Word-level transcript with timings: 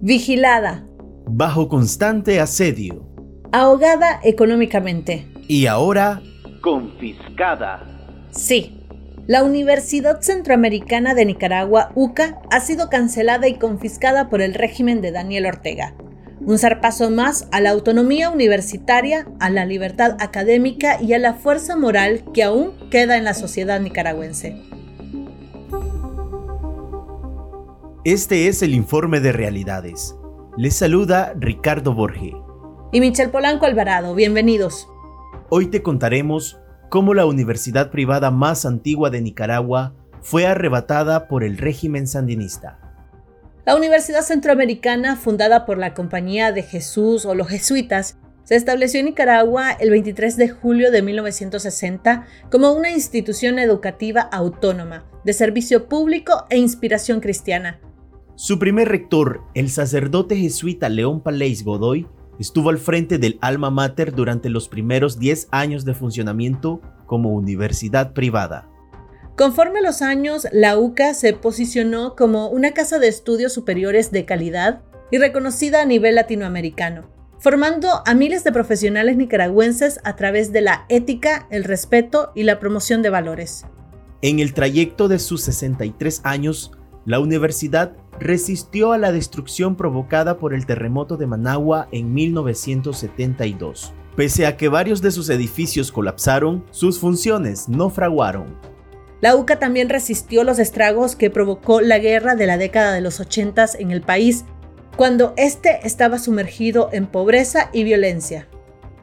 vigilada, 0.00 0.86
bajo 1.26 1.68
constante 1.68 2.40
asedio, 2.40 3.04
ahogada 3.52 4.20
económicamente 4.22 5.26
y 5.48 5.66
ahora 5.66 6.22
confiscada. 6.60 7.84
Sí, 8.30 8.84
la 9.26 9.42
Universidad 9.42 10.20
Centroamericana 10.20 11.14
de 11.14 11.24
Nicaragua, 11.24 11.90
UCA, 11.94 12.38
ha 12.50 12.60
sido 12.60 12.88
cancelada 12.88 13.48
y 13.48 13.58
confiscada 13.58 14.30
por 14.30 14.40
el 14.40 14.54
régimen 14.54 15.00
de 15.00 15.12
Daniel 15.12 15.46
Ortega. 15.46 15.94
Un 16.40 16.58
zarpazo 16.58 17.10
más 17.10 17.48
a 17.50 17.60
la 17.60 17.70
autonomía 17.70 18.30
universitaria, 18.30 19.26
a 19.40 19.50
la 19.50 19.66
libertad 19.66 20.16
académica 20.20 21.02
y 21.02 21.12
a 21.12 21.18
la 21.18 21.34
fuerza 21.34 21.76
moral 21.76 22.22
que 22.32 22.44
aún 22.44 22.72
queda 22.90 23.16
en 23.16 23.24
la 23.24 23.34
sociedad 23.34 23.80
nicaragüense. 23.80 24.67
Este 28.10 28.48
es 28.48 28.62
el 28.62 28.74
informe 28.74 29.20
de 29.20 29.32
realidades. 29.32 30.16
Les 30.56 30.74
saluda 30.74 31.34
Ricardo 31.38 31.92
Borge. 31.92 32.32
Y 32.90 33.00
Michel 33.00 33.28
Polanco 33.28 33.66
Alvarado, 33.66 34.14
bienvenidos. 34.14 34.88
Hoy 35.50 35.66
te 35.66 35.82
contaremos 35.82 36.58
cómo 36.88 37.12
la 37.12 37.26
universidad 37.26 37.90
privada 37.90 38.30
más 38.30 38.64
antigua 38.64 39.10
de 39.10 39.20
Nicaragua 39.20 39.94
fue 40.22 40.46
arrebatada 40.46 41.28
por 41.28 41.44
el 41.44 41.58
régimen 41.58 42.06
sandinista. 42.06 42.78
La 43.66 43.76
Universidad 43.76 44.22
Centroamericana, 44.22 45.16
fundada 45.16 45.66
por 45.66 45.76
la 45.76 45.92
Compañía 45.92 46.50
de 46.50 46.62
Jesús 46.62 47.26
o 47.26 47.34
los 47.34 47.48
jesuitas, 47.48 48.16
se 48.42 48.56
estableció 48.56 49.00
en 49.00 49.06
Nicaragua 49.06 49.72
el 49.72 49.90
23 49.90 50.38
de 50.38 50.48
julio 50.48 50.90
de 50.90 51.02
1960 51.02 52.24
como 52.50 52.72
una 52.72 52.90
institución 52.90 53.58
educativa 53.58 54.22
autónoma, 54.22 55.04
de 55.26 55.34
servicio 55.34 55.90
público 55.90 56.46
e 56.48 56.56
inspiración 56.56 57.20
cristiana, 57.20 57.80
su 58.38 58.60
primer 58.60 58.86
rector, 58.86 59.40
el 59.54 59.68
sacerdote 59.68 60.36
jesuita 60.36 60.88
León 60.88 61.20
Palais 61.24 61.64
Godoy, 61.64 62.06
estuvo 62.38 62.70
al 62.70 62.78
frente 62.78 63.18
del 63.18 63.36
alma 63.40 63.68
mater 63.70 64.14
durante 64.14 64.48
los 64.48 64.68
primeros 64.68 65.18
10 65.18 65.48
años 65.50 65.84
de 65.84 65.92
funcionamiento 65.92 66.80
como 67.06 67.34
universidad 67.34 68.12
privada. 68.12 68.68
Conforme 69.36 69.80
a 69.80 69.82
los 69.82 70.02
años, 70.02 70.46
la 70.52 70.78
UCA 70.78 71.14
se 71.14 71.32
posicionó 71.32 72.14
como 72.14 72.48
una 72.48 72.74
casa 72.74 73.00
de 73.00 73.08
estudios 73.08 73.52
superiores 73.52 74.12
de 74.12 74.24
calidad 74.24 74.82
y 75.10 75.18
reconocida 75.18 75.82
a 75.82 75.84
nivel 75.84 76.14
latinoamericano, 76.14 77.10
formando 77.40 77.88
a 78.06 78.14
miles 78.14 78.44
de 78.44 78.52
profesionales 78.52 79.16
nicaragüenses 79.16 79.98
a 80.04 80.14
través 80.14 80.52
de 80.52 80.60
la 80.60 80.86
ética, 80.88 81.48
el 81.50 81.64
respeto 81.64 82.30
y 82.36 82.44
la 82.44 82.60
promoción 82.60 83.02
de 83.02 83.10
valores. 83.10 83.66
En 84.22 84.38
el 84.38 84.54
trayecto 84.54 85.08
de 85.08 85.18
sus 85.18 85.42
63 85.42 86.20
años, 86.22 86.77
la 87.08 87.20
universidad 87.20 87.92
resistió 88.20 88.92
a 88.92 88.98
la 88.98 89.12
destrucción 89.12 89.76
provocada 89.76 90.36
por 90.36 90.52
el 90.52 90.66
terremoto 90.66 91.16
de 91.16 91.26
Managua 91.26 91.88
en 91.90 92.12
1972. 92.12 93.94
Pese 94.14 94.46
a 94.46 94.58
que 94.58 94.68
varios 94.68 95.00
de 95.00 95.10
sus 95.10 95.30
edificios 95.30 95.90
colapsaron, 95.90 96.66
sus 96.70 96.98
funciones 96.98 97.66
no 97.66 97.88
fraguaron. 97.88 98.58
La 99.22 99.36
UCA 99.36 99.58
también 99.58 99.88
resistió 99.88 100.44
los 100.44 100.58
estragos 100.58 101.16
que 101.16 101.30
provocó 101.30 101.80
la 101.80 101.98
guerra 101.98 102.34
de 102.34 102.46
la 102.46 102.58
década 102.58 102.92
de 102.92 103.00
los 103.00 103.20
80 103.20 103.64
en 103.78 103.90
el 103.90 104.02
país, 104.02 104.44
cuando 104.98 105.32
éste 105.38 105.80
estaba 105.84 106.18
sumergido 106.18 106.90
en 106.92 107.06
pobreza 107.06 107.70
y 107.72 107.84
violencia. 107.84 108.47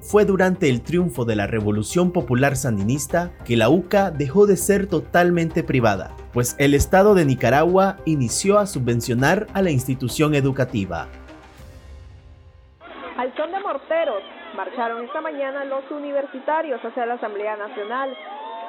Fue 0.05 0.23
durante 0.23 0.69
el 0.69 0.83
triunfo 0.83 1.25
de 1.25 1.35
la 1.35 1.47
Revolución 1.47 2.13
Popular 2.13 2.55
Sandinista 2.55 3.31
que 3.43 3.57
la 3.57 3.69
UCA 3.69 4.11
dejó 4.11 4.45
de 4.45 4.55
ser 4.55 4.85
totalmente 4.85 5.63
privada, 5.63 6.11
pues 6.31 6.55
el 6.59 6.75
Estado 6.75 7.15
de 7.15 7.25
Nicaragua 7.25 7.97
inició 8.05 8.59
a 8.59 8.67
subvencionar 8.67 9.47
a 9.55 9.63
la 9.63 9.71
institución 9.71 10.35
educativa. 10.35 11.07
Al 13.17 13.35
son 13.35 13.51
de 13.51 13.59
morteros, 13.59 14.21
marcharon 14.55 15.03
esta 15.05 15.21
mañana 15.21 15.65
los 15.65 15.89
universitarios 15.89 16.79
hacia 16.85 17.07
la 17.07 17.15
Asamblea 17.15 17.57
Nacional. 17.57 18.15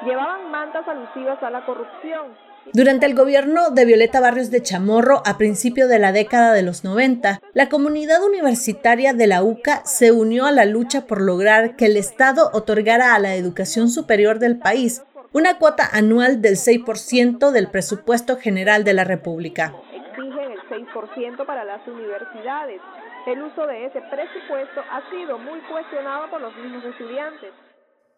Llevaban 0.05 0.49
mantas 0.49 0.87
alusivas 0.87 1.41
a 1.43 1.51
la 1.51 1.63
corrupción 1.67 2.46
durante 2.73 3.05
el 3.05 3.15
gobierno 3.15 3.69
de 3.71 3.85
Violeta 3.85 4.19
Barrios 4.19 4.51
de 4.51 4.61
Chamorro 4.61 5.21
a 5.25 5.37
principio 5.37 5.87
de 5.87 5.99
la 5.99 6.11
década 6.11 6.53
de 6.53 6.63
los 6.63 6.83
90, 6.83 7.39
la 7.53 7.69
comunidad 7.69 8.23
universitaria 8.23 9.13
de 9.13 9.27
la 9.27 9.43
UCA 9.43 9.85
se 9.85 10.11
unió 10.11 10.45
a 10.45 10.51
la 10.51 10.65
lucha 10.65 11.07
por 11.07 11.21
lograr 11.21 11.75
que 11.75 11.85
el 11.85 11.97
Estado 11.97 12.49
otorgara 12.53 13.15
a 13.15 13.19
la 13.19 13.35
educación 13.35 13.89
superior 13.89 14.39
del 14.39 14.59
país 14.59 15.01
una 15.33 15.57
cuota 15.59 15.83
anual 15.91 16.41
del 16.41 16.55
6% 16.55 17.51
del 17.51 17.69
presupuesto 17.69 18.37
general 18.37 18.83
de 18.83 18.93
la 18.93 19.03
República. 19.03 19.73
Exigen 19.93 20.51
el 20.51 20.59
6% 20.87 21.45
para 21.45 21.63
las 21.63 21.85
universidades. 21.87 22.81
El 23.27 23.43
uso 23.43 23.67
de 23.67 23.85
ese 23.85 24.01
presupuesto 24.01 24.81
ha 24.89 25.09
sido 25.09 25.37
muy 25.37 25.59
cuestionado 25.69 26.29
por 26.29 26.41
los 26.41 26.55
mismos 26.57 26.85
estudiantes. 26.85 27.51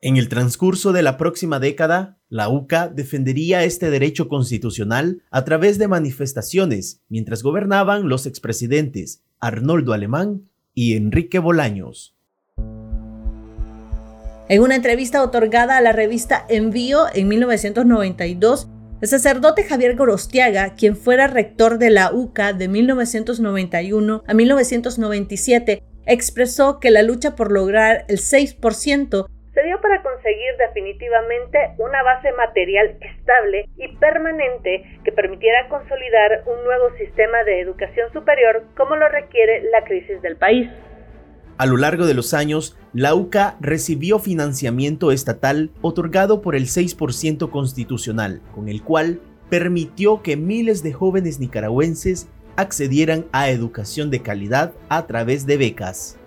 En 0.02 0.16
el 0.16 0.30
transcurso 0.30 0.94
de 0.94 1.04
la 1.04 1.18
próxima 1.18 1.60
década, 1.60 2.18
la 2.30 2.48
UCA 2.48 2.88
defendería 2.88 3.66
este 3.66 3.90
derecho 3.90 4.30
constitucional 4.30 5.24
a 5.30 5.44
través 5.44 5.78
de 5.78 5.90
manifestaciones 5.90 7.02
mientras 7.10 7.44
gobernaban 7.44 8.08
los 8.08 8.26
expresidentes 8.26 9.24
Arnoldo 9.42 9.92
Alemán 9.92 10.50
y 10.74 10.96
Enrique 10.96 11.40
Bolaños. 11.40 12.16
En 14.48 14.62
una 14.62 14.76
entrevista 14.76 15.22
otorgada 15.22 15.76
a 15.76 15.82
la 15.82 15.92
revista 15.92 16.46
Envío 16.48 17.08
en 17.14 17.28
1992, 17.28 18.70
el 19.02 19.08
sacerdote 19.10 19.66
Javier 19.66 19.98
Gorostiaga, 19.98 20.76
quien 20.76 20.96
fuera 20.96 21.28
rector 21.28 21.78
de 21.78 21.90
la 21.90 22.14
UCA 22.14 22.54
de 22.54 22.70
1991 22.70 24.24
a 24.26 24.34
1997, 24.34 25.84
expresó 26.06 26.80
que 26.80 26.90
la 26.90 27.04
lucha 27.04 27.36
por 27.36 27.52
lograr 27.52 28.06
el 28.08 28.20
6% 28.20 29.28
se 29.60 29.68
dio 29.68 29.82
para 29.82 30.02
conseguir 30.02 30.56
definitivamente 30.58 31.58
una 31.80 32.02
base 32.04 32.32
material 32.34 32.98
estable 33.02 33.68
y 33.78 33.96
permanente 33.98 35.00
que 35.04 35.12
permitiera 35.12 35.68
consolidar 35.68 36.44
un 36.46 36.64
nuevo 36.64 36.96
sistema 36.98 37.44
de 37.44 37.60
educación 37.60 38.12
superior 38.14 38.64
como 38.78 38.96
lo 38.96 39.10
requiere 39.10 39.64
la 39.72 39.84
crisis 39.84 40.22
del 40.22 40.38
país. 40.38 40.70
A 41.58 41.66
lo 41.66 41.76
largo 41.76 42.06
de 42.06 42.14
los 42.14 42.34
años, 42.34 42.78
la 42.94 43.16
UCA 43.16 43.58
recibió 43.60 44.20
financiamiento 44.20 45.12
estatal 45.12 45.72
otorgado 45.82 46.42
por 46.42 46.56
el 46.56 46.68
6% 46.68 47.50
constitucional, 47.50 48.42
con 48.56 48.70
el 48.70 48.82
cual 48.82 49.20
permitió 49.50 50.22
que 50.22 50.38
miles 50.38 50.84
de 50.84 50.94
jóvenes 50.94 51.40
nicaragüenses 51.42 52.30
accedieran 52.56 53.26
a 53.34 53.50
educación 53.50 54.10
de 54.10 54.22
calidad 54.22 54.74
a 54.88 55.06
través 55.06 55.46
de 55.46 55.58
becas. 55.58 56.19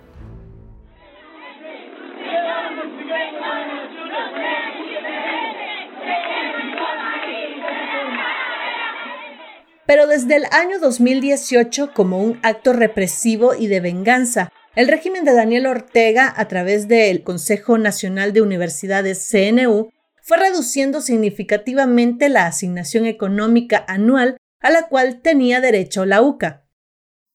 Pero 9.92 10.06
desde 10.06 10.36
el 10.36 10.44
año 10.52 10.78
2018, 10.80 11.90
como 11.92 12.24
un 12.24 12.38
acto 12.42 12.72
represivo 12.72 13.54
y 13.54 13.66
de 13.66 13.80
venganza, 13.80 14.50
el 14.74 14.88
régimen 14.88 15.22
de 15.22 15.34
Daniel 15.34 15.66
Ortega, 15.66 16.32
a 16.34 16.48
través 16.48 16.88
del 16.88 17.22
Consejo 17.22 17.76
Nacional 17.76 18.32
de 18.32 18.40
Universidades 18.40 19.28
CNU, 19.30 19.90
fue 20.22 20.38
reduciendo 20.38 21.02
significativamente 21.02 22.30
la 22.30 22.46
asignación 22.46 23.04
económica 23.04 23.84
anual 23.86 24.38
a 24.60 24.70
la 24.70 24.88
cual 24.88 25.20
tenía 25.20 25.60
derecho 25.60 26.06
la 26.06 26.22
UCA. 26.22 26.66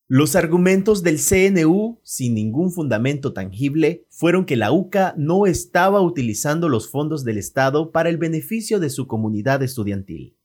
Los 0.07 0.35
argumentos 0.35 1.03
del 1.03 1.19
CNU, 1.19 1.99
sin 2.01 2.33
ningún 2.33 2.71
fundamento 2.71 3.33
tangible, 3.33 4.07
fueron 4.09 4.45
que 4.47 4.55
la 4.55 4.71
UCA 4.71 5.13
no 5.15 5.45
estaba 5.45 6.01
utilizando 6.01 6.69
los 6.69 6.89
fondos 6.89 7.23
del 7.23 7.37
Estado 7.37 7.91
para 7.91 8.09
el 8.09 8.17
beneficio 8.17 8.79
de 8.79 8.89
su 8.89 9.05
comunidad 9.05 9.61
estudiantil. 9.61 10.36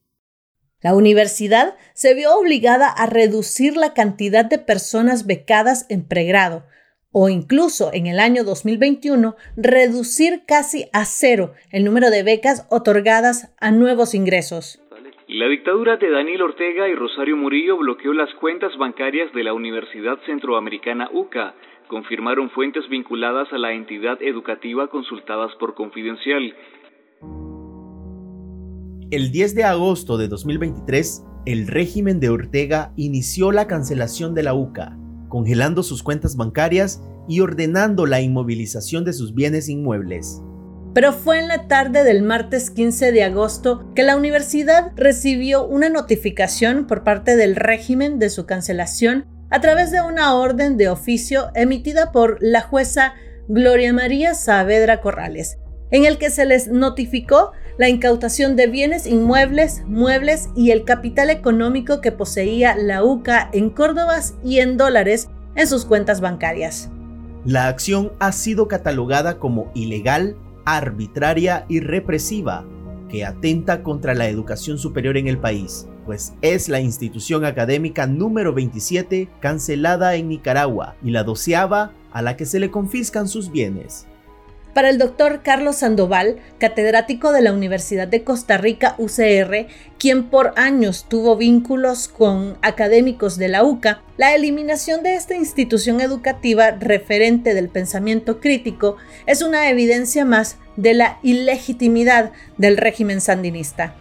La 0.82 0.94
universidad 0.96 1.76
se 1.94 2.14
vio 2.14 2.34
obligada 2.36 2.88
a 2.88 3.06
reducir 3.06 3.76
la 3.76 3.94
cantidad 3.94 4.44
de 4.44 4.58
personas 4.58 5.26
becadas 5.26 5.86
en 5.88 6.06
pregrado, 6.06 6.64
o 7.12 7.28
incluso 7.28 7.90
en 7.92 8.06
el 8.06 8.18
año 8.18 8.42
2021 8.42 9.36
reducir 9.56 10.42
casi 10.46 10.86
a 10.92 11.04
cero 11.04 11.52
el 11.70 11.84
número 11.84 12.10
de 12.10 12.24
becas 12.24 12.66
otorgadas 12.70 13.54
a 13.60 13.70
nuevos 13.70 14.14
ingresos. 14.14 14.80
La 15.28 15.46
dictadura 15.48 15.96
de 15.96 16.10
Daniel 16.10 16.42
Ortega 16.42 16.88
y 16.88 16.94
Rosario 16.94 17.36
Murillo 17.36 17.76
bloqueó 17.76 18.12
las 18.12 18.34
cuentas 18.34 18.76
bancarias 18.76 19.32
de 19.32 19.44
la 19.44 19.54
Universidad 19.54 20.18
Centroamericana 20.26 21.08
UCA, 21.12 21.54
confirmaron 21.86 22.50
fuentes 22.50 22.88
vinculadas 22.88 23.52
a 23.52 23.58
la 23.58 23.72
entidad 23.72 24.20
educativa 24.22 24.88
consultadas 24.88 25.54
por 25.56 25.74
Confidencial. 25.74 26.54
El 29.12 29.30
10 29.30 29.54
de 29.56 29.64
agosto 29.64 30.16
de 30.16 30.26
2023, 30.26 31.22
el 31.44 31.66
régimen 31.66 32.18
de 32.18 32.30
Ortega 32.30 32.94
inició 32.96 33.52
la 33.52 33.66
cancelación 33.66 34.34
de 34.34 34.42
la 34.42 34.54
UCA, 34.54 34.96
congelando 35.28 35.82
sus 35.82 36.02
cuentas 36.02 36.34
bancarias 36.34 37.02
y 37.28 37.40
ordenando 37.40 38.06
la 38.06 38.22
inmovilización 38.22 39.04
de 39.04 39.12
sus 39.12 39.34
bienes 39.34 39.68
inmuebles. 39.68 40.40
Pero 40.94 41.12
fue 41.12 41.40
en 41.40 41.48
la 41.48 41.68
tarde 41.68 42.04
del 42.04 42.22
martes 42.22 42.70
15 42.70 43.12
de 43.12 43.22
agosto 43.22 43.92
que 43.94 44.02
la 44.02 44.16
universidad 44.16 44.92
recibió 44.96 45.66
una 45.66 45.90
notificación 45.90 46.86
por 46.86 47.04
parte 47.04 47.36
del 47.36 47.54
régimen 47.54 48.18
de 48.18 48.30
su 48.30 48.46
cancelación 48.46 49.26
a 49.50 49.60
través 49.60 49.90
de 49.90 50.00
una 50.00 50.36
orden 50.36 50.78
de 50.78 50.88
oficio 50.88 51.50
emitida 51.54 52.12
por 52.12 52.38
la 52.40 52.62
jueza 52.62 53.12
Gloria 53.46 53.92
María 53.92 54.32
Saavedra 54.32 55.02
Corrales, 55.02 55.58
en 55.90 56.06
el 56.06 56.16
que 56.16 56.30
se 56.30 56.46
les 56.46 56.68
notificó 56.68 57.52
la 57.78 57.88
incautación 57.88 58.56
de 58.56 58.66
bienes 58.66 59.06
inmuebles, 59.06 59.82
muebles 59.86 60.50
y 60.54 60.70
el 60.70 60.84
capital 60.84 61.30
económico 61.30 62.00
que 62.00 62.12
poseía 62.12 62.76
la 62.76 63.02
UCA 63.02 63.48
en 63.52 63.70
Córdoba 63.70 64.20
y 64.44 64.58
en 64.58 64.76
dólares 64.76 65.28
en 65.54 65.66
sus 65.66 65.84
cuentas 65.84 66.20
bancarias. 66.20 66.90
La 67.44 67.68
acción 67.68 68.12
ha 68.20 68.32
sido 68.32 68.68
catalogada 68.68 69.38
como 69.38 69.70
ilegal, 69.74 70.36
arbitraria 70.64 71.64
y 71.68 71.80
represiva, 71.80 72.64
que 73.08 73.24
atenta 73.24 73.82
contra 73.82 74.14
la 74.14 74.28
educación 74.28 74.78
superior 74.78 75.16
en 75.16 75.26
el 75.26 75.38
país, 75.38 75.88
pues 76.06 76.34
es 76.40 76.68
la 76.68 76.80
institución 76.80 77.44
académica 77.44 78.06
número 78.06 78.54
27 78.54 79.28
cancelada 79.40 80.14
en 80.14 80.28
Nicaragua 80.28 80.96
y 81.02 81.10
la 81.10 81.24
doceava 81.24 81.92
a 82.12 82.22
la 82.22 82.36
que 82.36 82.46
se 82.46 82.60
le 82.60 82.70
confiscan 82.70 83.28
sus 83.28 83.50
bienes. 83.50 84.06
Para 84.74 84.88
el 84.88 84.96
doctor 84.96 85.42
Carlos 85.42 85.76
Sandoval, 85.76 86.36
catedrático 86.58 87.32
de 87.32 87.42
la 87.42 87.52
Universidad 87.52 88.08
de 88.08 88.24
Costa 88.24 88.56
Rica 88.56 88.94
UCR, 88.96 89.66
quien 89.98 90.30
por 90.30 90.54
años 90.56 91.04
tuvo 91.08 91.36
vínculos 91.36 92.08
con 92.08 92.56
académicos 92.62 93.36
de 93.36 93.48
la 93.48 93.64
UCA, 93.64 94.00
la 94.16 94.34
eliminación 94.34 95.02
de 95.02 95.14
esta 95.14 95.34
institución 95.34 96.00
educativa 96.00 96.70
referente 96.70 97.52
del 97.52 97.68
pensamiento 97.68 98.40
crítico 98.40 98.96
es 99.26 99.42
una 99.42 99.68
evidencia 99.68 100.24
más 100.24 100.56
de 100.76 100.94
la 100.94 101.18
ilegitimidad 101.22 102.32
del 102.56 102.78
régimen 102.78 103.20
sandinista 103.20 103.94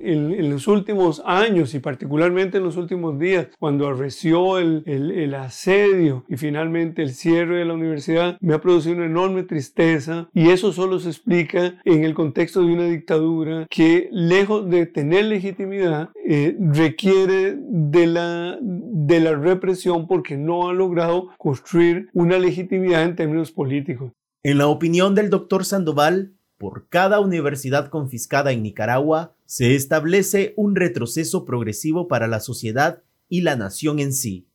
en, 0.00 0.50
los 0.50 0.66
últimos 0.68 1.22
años 1.24 1.74
y 1.74 1.78
particularmente 1.78 2.58
en 2.58 2.64
los 2.64 2.76
últimos 2.76 3.18
días, 3.18 3.48
cuando 3.58 3.88
arreció 3.88 4.58
el, 4.58 4.82
el, 4.86 5.34
asedio 5.34 6.24
y 6.28 6.36
finalmente 6.36 7.02
el 7.02 7.14
cierre 7.14 7.58
de 7.58 7.64
la 7.64 7.74
universidad, 7.74 8.36
me 8.40 8.54
ha 8.54 8.60
producido 8.60 8.96
una 8.96 9.06
enorme 9.06 9.42
tristeza 9.42 10.28
y 10.34 10.50
eso 10.50 10.72
solo 10.72 10.98
se 10.98 11.08
explica 11.08 11.80
en 11.84 12.04
el 12.04 12.14
contexto 12.14 12.60
de 12.60 12.72
una 12.72 12.84
dictadura 12.84 13.66
que 13.70 14.08
lejos 14.12 14.68
de 14.68 14.86
tener 14.86 15.26
legitimidad 15.26 16.10
eh, 16.26 16.56
requiere 16.58 17.56
de 17.58 18.06
la, 18.06 18.58
de 18.60 19.20
la 19.20 19.34
represión 19.34 20.06
porque 20.06 20.36
no 20.36 20.68
ha 20.68 20.72
logrado 20.72 21.28
construir 21.38 22.08
una 22.12 22.38
legitimidad 22.38 23.02
en 23.04 23.16
términos 23.16 23.52
políticos. 23.52 24.12
En 24.42 24.58
la 24.58 24.68
opinión 24.68 25.14
del 25.14 25.28
doctor 25.28 25.64
Sandoval, 25.64 26.32
por 26.56 26.88
cada 26.88 27.20
universidad 27.20 27.88
confiscada 27.88 28.52
en 28.52 28.62
Nicaragua, 28.62 29.34
se 29.50 29.74
establece 29.74 30.54
un 30.56 30.76
retroceso 30.76 31.44
progresivo 31.44 32.06
para 32.06 32.28
la 32.28 32.38
sociedad 32.38 33.02
y 33.28 33.40
la 33.40 33.56
nación 33.56 33.98
en 33.98 34.12
sí 34.12 34.46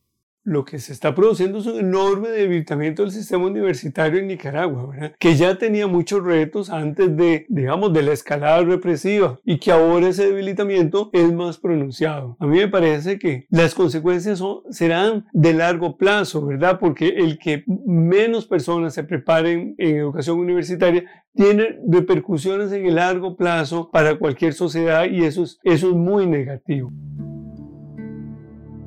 lo 0.46 0.64
que 0.64 0.78
se 0.78 0.94
está 0.94 1.14
produciendo 1.16 1.58
es 1.58 1.66
un 1.66 1.80
enorme 1.80 2.30
debilitamiento 2.30 3.02
del 3.02 3.12
sistema 3.12 3.48
universitario 3.48 4.20
en 4.20 4.28
Nicaragua, 4.28 4.94
que 5.20 5.36
ya 5.36 5.58
tenía 5.58 5.88
muchos 5.88 6.24
retos 6.24 6.70
antes 6.70 7.18
de, 7.18 7.48
digamos, 7.50 7.92
de 7.92 8.04
la 8.04 8.14
escalada 8.14 8.62
represiva 8.62 9.40
y 9.44 9.58
que 9.58 9.72
ahora 9.72 10.08
ese 10.08 10.28
debilitamiento 10.28 11.10
es 11.14 11.34
más 11.34 11.58
pronunciado. 11.58 12.38
A 12.40 12.46
mí 12.46 12.60
me 12.60 12.68
parece 12.68 13.18
que 13.18 13.48
las 13.50 13.74
consecuencias 13.74 14.42
serán 14.70 15.26
de 15.34 15.54
largo 15.54 15.98
plazo, 15.98 16.46
¿verdad? 16.46 16.80
Porque 16.80 17.08
el 17.08 17.40
que 17.40 17.64
menos 17.68 18.46
personas 18.46 18.94
se 18.94 19.04
preparen 19.04 19.74
en 19.80 19.98
educación 19.98 20.38
universitaria 20.38 21.06
tiene 21.34 21.80
repercusiones 21.88 22.72
en 22.72 22.86
el 22.86 22.96
largo 22.96 23.36
plazo 23.36 23.90
para 23.92 24.20
cualquier 24.20 24.54
sociedad 24.54 25.06
y 25.10 25.24
eso 25.24 25.44
es, 25.44 25.60
eso 25.64 25.90
es 25.90 25.96
muy 25.96 26.28
negativo. 26.28 26.92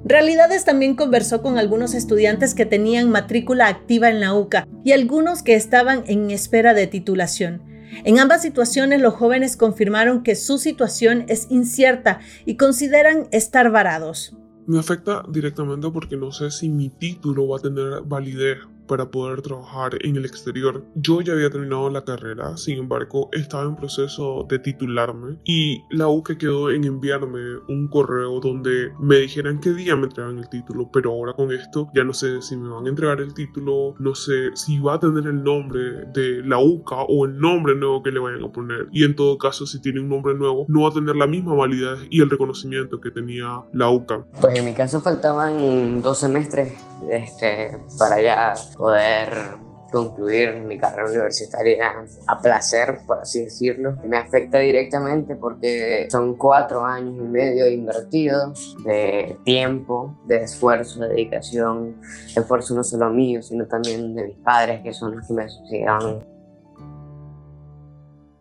Realidades 0.08 0.64
también 0.64 0.96
conversó 0.96 1.42
con 1.42 1.58
algunos 1.58 1.92
estudiantes 1.92 2.54
que 2.54 2.64
tenían 2.64 3.10
matrícula 3.10 3.68
activa 3.68 4.08
en 4.08 4.20
la 4.20 4.32
UCA 4.32 4.66
y 4.82 4.92
algunos 4.92 5.42
que 5.42 5.54
estaban 5.54 6.02
en 6.06 6.30
espera 6.30 6.72
de 6.72 6.86
titulación. 6.86 7.62
En 8.04 8.18
ambas 8.18 8.40
situaciones 8.40 9.02
los 9.02 9.12
jóvenes 9.12 9.58
confirmaron 9.58 10.22
que 10.22 10.34
su 10.34 10.56
situación 10.56 11.26
es 11.28 11.46
incierta 11.50 12.20
y 12.46 12.56
consideran 12.56 13.28
estar 13.32 13.70
varados. 13.70 14.34
Me 14.66 14.78
afecta 14.78 15.24
directamente 15.28 15.90
porque 15.90 16.16
no 16.16 16.32
sé 16.32 16.50
si 16.52 16.70
mi 16.70 16.88
título 16.88 17.46
va 17.46 17.58
a 17.58 17.60
tener 17.60 18.00
validez 18.06 18.60
para 18.88 19.10
poder 19.10 19.42
trabajar 19.42 19.92
en 20.00 20.16
el 20.16 20.24
exterior. 20.24 20.84
Yo 20.96 21.20
ya 21.20 21.34
había 21.34 21.50
terminado 21.50 21.88
la 21.90 22.04
carrera, 22.04 22.56
sin 22.56 22.78
embargo, 22.78 23.28
estaba 23.32 23.64
en 23.64 23.76
proceso 23.76 24.46
de 24.48 24.58
titularme 24.58 25.38
y 25.44 25.82
la 25.90 26.08
U 26.08 26.24
que 26.24 26.36
quedó 26.36 26.70
en 26.70 26.84
enviarme 26.84 27.58
un 27.68 27.86
correo 27.88 28.40
donde 28.40 28.92
me 28.98 29.16
dijeran 29.18 29.60
qué 29.60 29.70
día 29.70 29.94
me 29.94 30.06
entregan 30.06 30.38
el 30.38 30.48
título, 30.48 30.90
pero 30.92 31.12
ahora 31.12 31.34
con 31.34 31.52
esto 31.52 31.88
ya 31.94 32.02
no 32.02 32.12
sé 32.12 32.42
si 32.42 32.56
me 32.56 32.68
van 32.68 32.86
a 32.86 32.88
entregar 32.88 33.20
el 33.20 33.34
título, 33.34 33.94
no 33.98 34.14
sé 34.14 34.50
si 34.54 34.78
va 34.78 34.94
a 34.94 34.98
tener 34.98 35.26
el 35.26 35.44
nombre 35.44 36.06
de 36.12 36.42
la 36.44 36.58
UCA 36.58 37.02
o 37.08 37.26
el 37.26 37.38
nombre 37.38 37.76
nuevo 37.76 38.02
que 38.02 38.10
le 38.10 38.18
vayan 38.18 38.42
a 38.42 38.50
poner. 38.50 38.88
Y 38.90 39.04
en 39.04 39.14
todo 39.14 39.38
caso, 39.38 39.66
si 39.66 39.80
tiene 39.80 40.00
un 40.00 40.08
nombre 40.08 40.34
nuevo, 40.34 40.64
no 40.68 40.82
va 40.82 40.88
a 40.88 40.92
tener 40.92 41.14
la 41.14 41.26
misma 41.26 41.54
validez 41.54 42.00
y 42.10 42.22
el 42.22 42.30
reconocimiento 42.30 43.00
que 43.00 43.10
tenía 43.10 43.62
la 43.72 43.90
UCA. 43.90 44.24
Pues 44.40 44.58
en 44.58 44.64
mi 44.64 44.72
caso 44.72 45.00
faltaban 45.00 46.00
dos 46.02 46.18
semestres 46.18 46.72
este, 47.10 47.78
para 47.98 48.20
ya 48.20 48.54
poder 48.76 49.58
concluir 49.90 50.54
mi 50.60 50.78
carrera 50.78 51.08
universitaria 51.08 52.06
a 52.26 52.40
placer, 52.40 53.00
por 53.06 53.20
así 53.20 53.44
decirlo. 53.44 53.96
Me 54.04 54.18
afecta 54.18 54.58
directamente 54.58 55.36
porque 55.36 56.08
son 56.10 56.36
cuatro 56.36 56.84
años 56.84 57.14
y 57.16 57.28
medio 57.28 57.68
invertidos 57.68 58.76
de 58.84 59.36
tiempo, 59.44 60.18
de 60.26 60.42
esfuerzo, 60.42 61.00
de 61.00 61.08
dedicación, 61.08 61.96
esfuerzo 62.36 62.74
no 62.74 62.84
solo 62.84 63.10
mío, 63.10 63.42
sino 63.42 63.66
también 63.66 64.14
de 64.14 64.24
mis 64.28 64.36
padres, 64.38 64.82
que 64.82 64.92
son 64.92 65.16
los 65.16 65.26
que 65.26 65.34
me 65.34 65.48
sucedieron. 65.48 66.24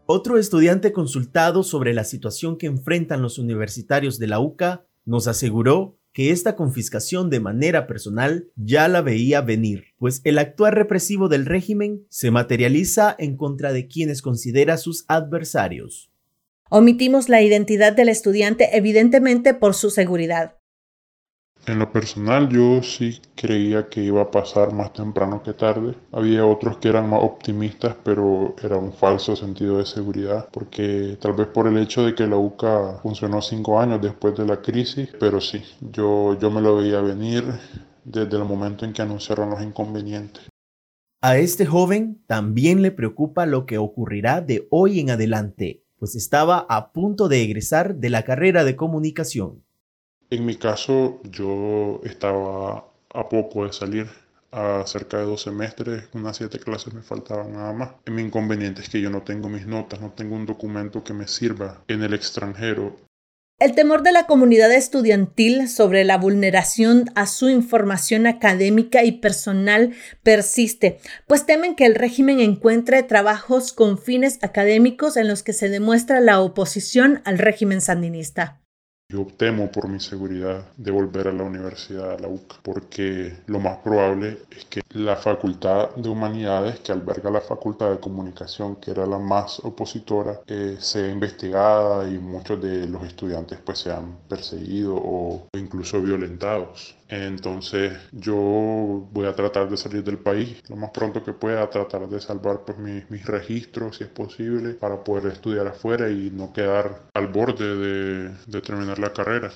Otro 0.09 0.37
estudiante 0.37 0.93
consultado 0.93 1.63
sobre 1.63 1.93
la 1.93 2.05
situación 2.05 2.57
que 2.57 2.67
enfrentan 2.67 3.21
los 3.21 3.39
universitarios 3.39 4.19
de 4.19 4.27
la 4.27 4.39
UCA 4.39 4.85
nos 5.03 5.27
aseguró 5.27 5.96
que 6.17 6.31
esta 6.31 6.55
confiscación 6.55 7.29
de 7.29 7.39
manera 7.39 7.85
personal 7.85 8.49
ya 8.55 8.87
la 8.87 9.03
veía 9.03 9.41
venir, 9.41 9.93
pues 9.99 10.21
el 10.23 10.39
actuar 10.39 10.73
represivo 10.73 11.29
del 11.29 11.45
régimen 11.45 12.07
se 12.09 12.31
materializa 12.31 13.15
en 13.19 13.37
contra 13.37 13.71
de 13.71 13.87
quienes 13.87 14.23
considera 14.23 14.77
sus 14.77 15.05
adversarios. 15.09 16.11
Omitimos 16.71 17.29
la 17.29 17.43
identidad 17.43 17.93
del 17.93 18.09
estudiante 18.09 18.75
evidentemente 18.75 19.53
por 19.53 19.75
su 19.75 19.91
seguridad. 19.91 20.56
En 21.67 21.79
lo 21.79 21.91
personal 21.91 22.47
yo 22.47 22.81
sí 22.81 23.19
creía 23.35 23.89
que 23.89 24.01
iba 24.01 24.21
a 24.21 24.31
pasar 24.31 24.73
más 24.73 24.93
temprano 24.93 25.43
que 25.43 25.51
tarde. 25.51 25.95
Había 26.13 26.45
otros 26.45 26.77
que 26.77 26.87
eran 26.87 27.09
más 27.09 27.21
optimistas, 27.21 27.93
pero 28.05 28.55
era 28.63 28.77
un 28.77 28.93
falso 28.93 29.35
sentido 29.35 29.77
de 29.77 29.85
seguridad, 29.85 30.47
porque 30.49 31.17
tal 31.19 31.33
vez 31.33 31.47
por 31.47 31.67
el 31.67 31.77
hecho 31.77 32.05
de 32.05 32.15
que 32.15 32.25
la 32.25 32.37
UCA 32.37 32.99
funcionó 33.03 33.41
cinco 33.41 33.81
años 33.81 34.01
después 34.01 34.37
de 34.37 34.45
la 34.45 34.61
crisis, 34.61 35.09
pero 35.19 35.41
sí, 35.41 35.61
yo, 35.81 36.39
yo 36.39 36.49
me 36.49 36.61
lo 36.61 36.77
veía 36.77 37.01
venir 37.01 37.43
desde 38.05 38.37
el 38.37 38.45
momento 38.45 38.85
en 38.85 38.93
que 38.93 39.01
anunciaron 39.01 39.49
los 39.49 39.61
inconvenientes. 39.61 40.47
A 41.21 41.37
este 41.37 41.65
joven 41.65 42.23
también 42.27 42.81
le 42.81 42.91
preocupa 42.91 43.45
lo 43.45 43.65
que 43.65 43.77
ocurrirá 43.77 44.39
de 44.39 44.69
hoy 44.71 45.01
en 45.01 45.09
adelante, 45.09 45.83
pues 45.99 46.15
estaba 46.15 46.65
a 46.69 46.93
punto 46.93 47.27
de 47.27 47.41
egresar 47.41 47.95
de 47.95 48.09
la 48.09 48.23
carrera 48.23 48.63
de 48.63 48.77
comunicación. 48.77 49.66
En 50.29 50.45
mi 50.45 50.55
caso, 50.57 51.21
yo 51.23 52.01
estaba 52.03 52.85
a 53.13 53.29
poco 53.29 53.65
de 53.65 53.71
salir, 53.71 54.07
a 54.51 54.83
cerca 54.85 55.17
de 55.17 55.25
dos 55.25 55.43
semestres, 55.43 56.05
unas 56.13 56.35
siete 56.35 56.59
clases 56.59 56.93
me 56.93 57.01
faltaban 57.01 57.53
nada 57.53 57.71
más. 57.71 57.91
Mi 58.05 58.21
inconveniente 58.21 58.81
es 58.81 58.89
que 58.89 58.99
yo 58.99 59.09
no 59.09 59.21
tengo 59.21 59.47
mis 59.47 59.65
notas, 59.65 60.01
no 60.01 60.11
tengo 60.11 60.35
un 60.35 60.45
documento 60.45 61.03
que 61.03 61.13
me 61.13 61.27
sirva 61.27 61.81
en 61.87 62.03
el 62.03 62.13
extranjero. 62.13 62.97
El 63.59 63.73
temor 63.73 64.03
de 64.03 64.11
la 64.11 64.27
comunidad 64.27 64.71
estudiantil 64.71 65.67
sobre 65.67 66.03
la 66.03 66.17
vulneración 66.17 67.05
a 67.15 67.25
su 67.25 67.49
información 67.49 68.27
académica 68.27 69.03
y 69.03 69.13
personal 69.13 69.93
persiste, 70.23 70.99
pues 71.25 71.45
temen 71.45 71.75
que 71.75 71.85
el 71.85 71.95
régimen 71.95 72.39
encuentre 72.39 73.01
trabajos 73.01 73.73
con 73.73 73.97
fines 73.97 74.37
académicos 74.43 75.17
en 75.17 75.27
los 75.27 75.41
que 75.41 75.53
se 75.53 75.69
demuestra 75.69 76.19
la 76.19 76.39
oposición 76.39 77.21
al 77.25 77.39
régimen 77.39 77.81
sandinista. 77.81 78.61
Yo 79.09 79.25
temo 79.25 79.71
por 79.71 79.87
mi 79.87 80.01
seguridad 80.01 80.65
de 80.75 80.91
volver 80.91 81.29
a 81.29 81.31
la 81.31 81.43
universidad, 81.43 82.11
a 82.11 82.19
la 82.19 82.27
UCA, 82.27 82.57
porque 82.61 83.37
lo 83.45 83.57
más 83.57 83.77
probable 83.77 84.39
es 84.51 84.65
que 84.65 84.81
la 84.89 85.15
Facultad 85.15 85.95
de 85.95 86.09
Humanidades, 86.09 86.81
que 86.81 86.91
alberga 86.91 87.31
la 87.31 87.39
Facultad 87.39 87.89
de 87.89 88.01
Comunicación, 88.01 88.75
que 88.75 88.91
era 88.91 89.05
la 89.05 89.17
más 89.17 89.61
opositora, 89.61 90.41
eh, 90.45 90.75
sea 90.81 91.07
investigada 91.07 92.05
y 92.09 92.17
muchos 92.19 92.61
de 92.61 92.85
los 92.85 93.01
estudiantes 93.03 93.59
pues 93.63 93.79
sean 93.79 94.17
perseguidos 94.27 94.99
o 95.01 95.47
incluso 95.53 96.01
violentados. 96.01 96.96
Entonces 97.09 97.93
yo 98.11 98.35
voy 99.11 99.25
a 99.25 99.35
tratar 99.35 99.69
de 99.69 99.77
salir 99.77 100.03
del 100.03 100.17
país 100.17 100.61
lo 100.69 100.75
más 100.75 100.91
pronto 100.91 101.23
que 101.23 101.33
pueda, 101.33 101.69
tratar 101.69 102.07
de 102.09 102.19
salvar 102.19 102.63
pues, 102.65 102.77
mis, 102.77 103.09
mis 103.09 103.25
registros 103.25 103.97
si 103.97 104.03
es 104.03 104.09
posible 104.09 104.73
para 104.73 105.03
poder 105.03 105.31
estudiar 105.31 105.67
afuera 105.67 106.09
y 106.09 106.31
no 106.31 106.51
quedar 106.51 107.07
al 107.13 107.27
borde 107.27 107.75
de, 107.75 108.35
de 108.47 108.61
terminar 108.61 108.99
la 108.99 109.13
carrera. 109.13 109.51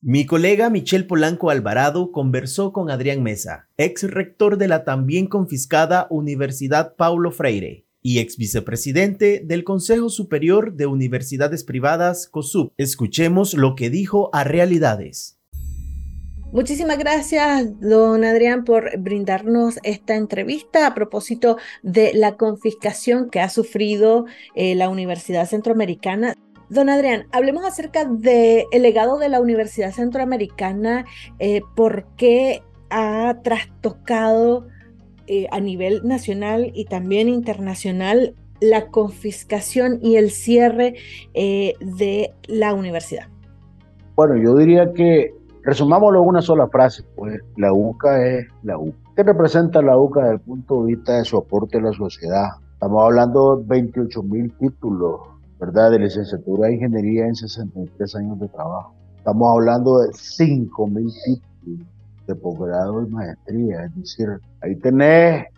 Mi 0.00 0.26
colega 0.26 0.70
Michel 0.70 1.06
Polanco 1.06 1.50
Alvarado 1.50 2.12
conversó 2.12 2.72
con 2.72 2.88
Adrián 2.88 3.22
Mesa, 3.22 3.68
ex 3.76 4.04
rector 4.04 4.56
de 4.56 4.68
la 4.68 4.84
también 4.84 5.26
confiscada 5.26 6.06
Universidad 6.08 6.94
Paulo 6.94 7.32
Freire 7.32 7.84
y 8.00 8.20
ex 8.20 8.36
vicepresidente 8.36 9.42
del 9.44 9.64
Consejo 9.64 10.08
Superior 10.08 10.74
de 10.74 10.86
Universidades 10.86 11.64
Privadas, 11.64 12.28
COSUP. 12.28 12.72
Escuchemos 12.76 13.54
lo 13.54 13.74
que 13.74 13.90
dijo 13.90 14.30
a 14.32 14.44
Realidades. 14.44 15.37
Muchísimas 16.50 16.96
gracias, 16.96 17.78
don 17.78 18.24
Adrián, 18.24 18.64
por 18.64 18.98
brindarnos 18.98 19.78
esta 19.82 20.14
entrevista 20.14 20.86
a 20.86 20.94
propósito 20.94 21.58
de 21.82 22.12
la 22.14 22.38
confiscación 22.38 23.28
que 23.28 23.40
ha 23.40 23.50
sufrido 23.50 24.24
eh, 24.54 24.74
la 24.74 24.88
Universidad 24.88 25.46
Centroamericana. 25.46 26.34
Don 26.70 26.88
Adrián, 26.88 27.26
hablemos 27.32 27.66
acerca 27.66 28.06
del 28.06 28.64
legado 28.72 29.18
de 29.18 29.28
la 29.28 29.42
Universidad 29.42 29.92
Centroamericana, 29.92 31.04
eh, 31.38 31.60
por 31.76 32.06
qué 32.16 32.62
ha 32.88 33.36
trastocado 33.44 34.68
eh, 35.26 35.48
a 35.50 35.60
nivel 35.60 36.00
nacional 36.02 36.72
y 36.74 36.86
también 36.86 37.28
internacional 37.28 38.34
la 38.62 38.86
confiscación 38.86 39.98
y 40.02 40.16
el 40.16 40.30
cierre 40.30 40.94
de 41.34 42.32
la 42.46 42.72
universidad. 42.72 43.28
Bueno, 44.16 44.36
yo 44.42 44.56
diría 44.56 44.92
que 44.94 45.37
Resumámoslo 45.68 46.22
en 46.22 46.28
una 46.30 46.40
sola 46.40 46.66
frase, 46.68 47.04
pues 47.14 47.42
la 47.58 47.74
UCA 47.74 48.26
es 48.26 48.46
la 48.62 48.78
UCA. 48.78 48.96
¿Qué 49.14 49.22
representa 49.22 49.82
la 49.82 49.98
UCA 49.98 50.22
desde 50.22 50.34
el 50.36 50.40
punto 50.40 50.80
de 50.80 50.94
vista 50.94 51.18
de 51.18 51.24
su 51.26 51.36
aporte 51.36 51.76
a 51.76 51.82
la 51.82 51.92
sociedad? 51.92 52.46
Estamos 52.72 53.04
hablando 53.04 53.56
de 53.58 53.64
28 53.66 54.22
mil 54.22 54.50
títulos, 54.56 55.20
¿verdad? 55.60 55.90
De 55.90 55.98
licenciatura 55.98 56.68
de 56.68 56.76
ingeniería 56.76 57.26
en 57.26 57.34
63 57.34 58.16
años 58.16 58.40
de 58.40 58.48
trabajo. 58.48 58.94
Estamos 59.18 59.52
hablando 59.52 59.98
de 59.98 60.08
5 60.14 60.86
mil 60.86 61.12
títulos 61.22 61.86
de 62.26 62.34
posgrado 62.34 63.02
y 63.02 63.10
maestría. 63.10 63.84
Es 63.84 63.94
decir, 63.94 64.40
ahí 64.62 64.74
tenés 64.76 65.48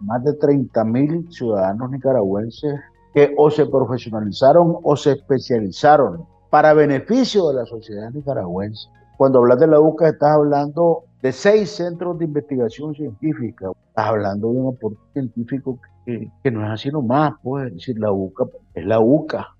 más 0.00 0.24
de 0.24 0.32
30 0.32 0.84
mil 0.84 1.32
ciudadanos 1.32 1.92
nicaragüenses 1.92 2.74
que 3.14 3.32
o 3.38 3.48
se 3.52 3.66
profesionalizaron 3.66 4.78
o 4.82 4.96
se 4.96 5.12
especializaron 5.12 6.26
para 6.50 6.74
beneficio 6.74 7.50
de 7.50 7.54
la 7.54 7.66
sociedad 7.66 8.10
nicaragüense. 8.10 8.88
Cuando 9.20 9.40
hablas 9.40 9.60
de 9.60 9.66
la 9.66 9.78
UCA, 9.78 10.08
estás 10.08 10.30
hablando 10.30 11.04
de 11.20 11.30
seis 11.30 11.68
centros 11.72 12.18
de 12.18 12.24
investigación 12.24 12.94
científica. 12.94 13.70
Estás 13.88 14.06
hablando 14.06 14.50
de 14.50 14.58
un 14.58 14.74
aporte 14.74 14.98
científico 15.12 15.78
que, 16.06 16.50
no 16.50 16.64
es 16.64 16.70
así 16.70 16.88
nomás, 16.88 17.34
pues 17.42 17.70
decir, 17.70 17.98
la 17.98 18.12
UCA 18.12 18.46
es 18.72 18.86
la 18.86 18.98
UCA. 18.98 19.54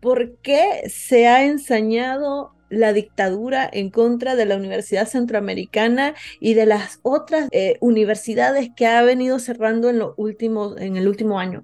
¿Por 0.00 0.36
qué 0.38 0.88
se 0.88 1.28
ha 1.28 1.44
ensañado 1.44 2.52
la 2.70 2.94
dictadura 2.94 3.68
en 3.70 3.90
contra 3.90 4.36
de 4.36 4.46
la 4.46 4.56
Universidad 4.56 5.04
Centroamericana 5.06 6.14
y 6.40 6.54
de 6.54 6.64
las 6.64 7.00
otras 7.02 7.50
eh, 7.52 7.76
universidades 7.82 8.70
que 8.74 8.86
ha 8.86 9.02
venido 9.02 9.38
cerrando 9.38 9.90
en, 9.90 10.00
en 10.78 10.96
el 10.96 11.08
último 11.08 11.38
año? 11.38 11.62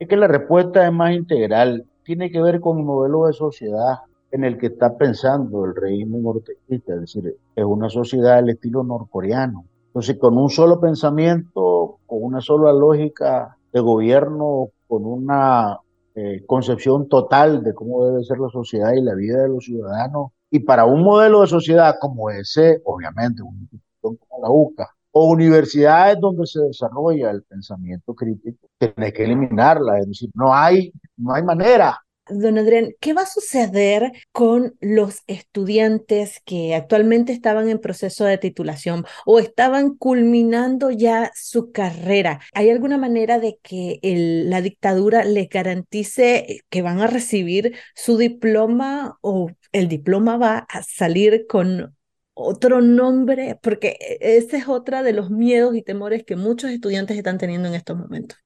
Es 0.00 0.08
que 0.08 0.16
la 0.16 0.26
respuesta 0.26 0.84
es 0.84 0.92
más 0.92 1.12
integral, 1.12 1.86
tiene 2.02 2.32
que 2.32 2.42
ver 2.42 2.58
con 2.58 2.80
el 2.80 2.84
modelo 2.84 3.26
de 3.26 3.32
sociedad, 3.32 3.98
en 4.30 4.44
el 4.44 4.58
que 4.58 4.66
está 4.66 4.96
pensando 4.96 5.64
el 5.64 5.74
régimen 5.74 6.22
orteguista, 6.24 6.94
es 6.94 7.00
decir, 7.00 7.36
es 7.54 7.64
una 7.64 7.88
sociedad 7.88 8.36
del 8.36 8.50
estilo 8.50 8.82
norcoreano. 8.82 9.64
Entonces, 9.88 10.18
con 10.18 10.36
un 10.36 10.50
solo 10.50 10.80
pensamiento, 10.80 11.98
con 12.06 12.22
una 12.22 12.40
sola 12.40 12.72
lógica 12.72 13.56
de 13.72 13.80
gobierno, 13.80 14.70
con 14.86 15.06
una 15.06 15.78
eh, 16.14 16.44
concepción 16.46 17.08
total 17.08 17.62
de 17.62 17.74
cómo 17.74 18.04
debe 18.06 18.24
ser 18.24 18.38
la 18.38 18.50
sociedad 18.50 18.92
y 18.92 19.02
la 19.02 19.14
vida 19.14 19.42
de 19.42 19.48
los 19.48 19.64
ciudadanos, 19.64 20.32
y 20.50 20.60
para 20.60 20.84
un 20.84 21.02
modelo 21.02 21.40
de 21.40 21.46
sociedad 21.46 21.96
como 22.00 22.30
ese, 22.30 22.80
obviamente, 22.84 23.42
una 23.42 23.58
institución 23.58 24.16
como 24.16 24.42
la 24.42 24.50
UCA, 24.50 24.90
o 25.12 25.30
universidades 25.30 26.20
donde 26.20 26.46
se 26.46 26.60
desarrolla 26.60 27.30
el 27.30 27.42
pensamiento 27.42 28.14
crítico, 28.14 28.66
tiene 28.78 29.12
que 29.12 29.24
eliminarla, 29.24 29.98
es 29.98 30.08
decir, 30.08 30.30
no 30.34 30.52
hay, 30.52 30.92
no 31.16 31.32
hay 31.32 31.42
manera 31.42 31.98
Don 32.28 32.58
Adrián, 32.58 32.92
¿qué 33.00 33.12
va 33.12 33.22
a 33.22 33.26
suceder 33.26 34.10
con 34.32 34.76
los 34.80 35.22
estudiantes 35.28 36.40
que 36.44 36.74
actualmente 36.74 37.32
estaban 37.32 37.68
en 37.68 37.78
proceso 37.78 38.24
de 38.24 38.36
titulación 38.36 39.04
o 39.24 39.38
estaban 39.38 39.94
culminando 39.94 40.90
ya 40.90 41.30
su 41.36 41.70
carrera? 41.70 42.40
¿Hay 42.52 42.70
alguna 42.70 42.98
manera 42.98 43.38
de 43.38 43.58
que 43.62 44.00
la 44.02 44.60
dictadura 44.60 45.24
les 45.24 45.48
garantice 45.48 46.62
que 46.68 46.82
van 46.82 47.00
a 47.00 47.06
recibir 47.06 47.76
su 47.94 48.16
diploma 48.18 49.18
o 49.20 49.50
el 49.70 49.86
diploma 49.86 50.36
va 50.36 50.66
a 50.68 50.82
salir 50.82 51.46
con 51.46 51.96
otro 52.34 52.80
nombre? 52.80 53.56
Porque 53.62 53.96
e, 54.00 54.36
ese 54.36 54.56
es 54.56 54.68
otra 54.68 55.04
de 55.04 55.12
los 55.12 55.30
miedos 55.30 55.76
y 55.76 55.82
temores 55.82 56.24
que 56.24 56.34
muchos 56.34 56.70
estudiantes 56.70 57.16
están 57.16 57.38
teniendo 57.38 57.68
en 57.68 57.74
estos 57.74 57.96
momentos. 57.96 58.36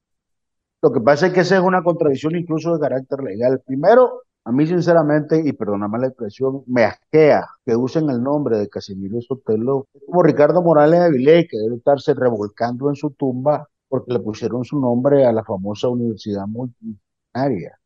Lo 0.81 0.91
que 0.91 0.99
pasa 0.99 1.27
es 1.27 1.33
que 1.33 1.41
esa 1.41 1.57
es 1.57 1.61
una 1.61 1.83
contradicción 1.83 2.35
incluso 2.35 2.73
de 2.73 2.79
carácter 2.79 3.21
legal. 3.21 3.61
Primero, 3.65 4.23
a 4.43 4.51
mí 4.51 4.65
sinceramente, 4.65 5.41
y 5.45 5.53
perdóname 5.53 5.99
la 5.99 6.07
expresión, 6.07 6.63
me 6.65 6.83
asquea 6.85 7.45
que 7.65 7.75
usen 7.75 8.09
el 8.09 8.23
nombre 8.23 8.57
de 8.57 8.67
Casimiro 8.69 9.21
Sotelo 9.21 9.87
como 10.07 10.23
Ricardo 10.23 10.61
Morales 10.63 11.01
Avilés, 11.01 11.47
que 11.49 11.57
debe 11.57 11.75
estarse 11.75 12.13
revolcando 12.15 12.89
en 12.89 12.95
su 12.95 13.11
tumba 13.11 13.67
porque 13.87 14.13
le 14.13 14.19
pusieron 14.19 14.63
su 14.65 14.79
nombre 14.79 15.25
a 15.25 15.31
la 15.31 15.43
famosa 15.43 15.89
universidad 15.89 16.47
multidisciplinaria. 16.47 17.77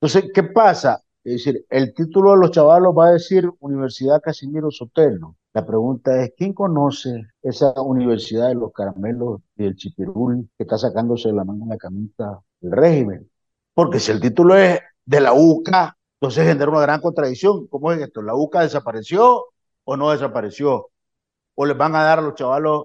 Entonces, 0.00 0.30
¿qué 0.34 0.42
pasa? 0.44 1.02
Es 1.24 1.44
decir, 1.44 1.64
el 1.70 1.94
título 1.94 2.32
de 2.32 2.36
los 2.38 2.50
chavalos 2.50 2.94
va 2.96 3.06
a 3.08 3.12
decir 3.12 3.50
Universidad 3.60 4.20
Casimiro 4.20 4.70
Sotelo. 4.70 5.36
La 5.54 5.64
pregunta 5.64 6.22
es, 6.22 6.34
¿quién 6.36 6.52
conoce 6.52 7.28
esa 7.42 7.72
Universidad 7.80 8.48
de 8.48 8.56
los 8.56 8.72
Caramelos 8.72 9.40
y 9.56 9.64
el 9.64 9.74
Chipirul 9.74 10.50
que 10.58 10.64
está 10.64 10.76
sacándose 10.76 11.28
de 11.30 11.34
la 11.34 11.44
mano 11.44 11.64
la 11.66 11.78
camisa 11.78 12.40
del 12.60 12.72
régimen? 12.72 13.30
Porque 13.72 14.00
si 14.00 14.12
el 14.12 14.20
título 14.20 14.54
es 14.56 14.80
de 15.06 15.20
la 15.20 15.32
UCA, 15.32 15.96
entonces 16.20 16.46
genera 16.46 16.70
una 16.70 16.80
gran 16.82 17.00
contradicción. 17.00 17.68
¿Cómo 17.68 17.90
es 17.92 18.00
esto? 18.02 18.20
¿La 18.20 18.34
UCA 18.34 18.60
desapareció 18.60 19.46
o 19.84 19.96
no 19.96 20.10
desapareció? 20.10 20.90
¿O 21.54 21.64
les 21.64 21.76
van 21.76 21.94
a 21.96 22.04
dar 22.04 22.18
a 22.18 22.22
los 22.22 22.34
chavalos 22.34 22.84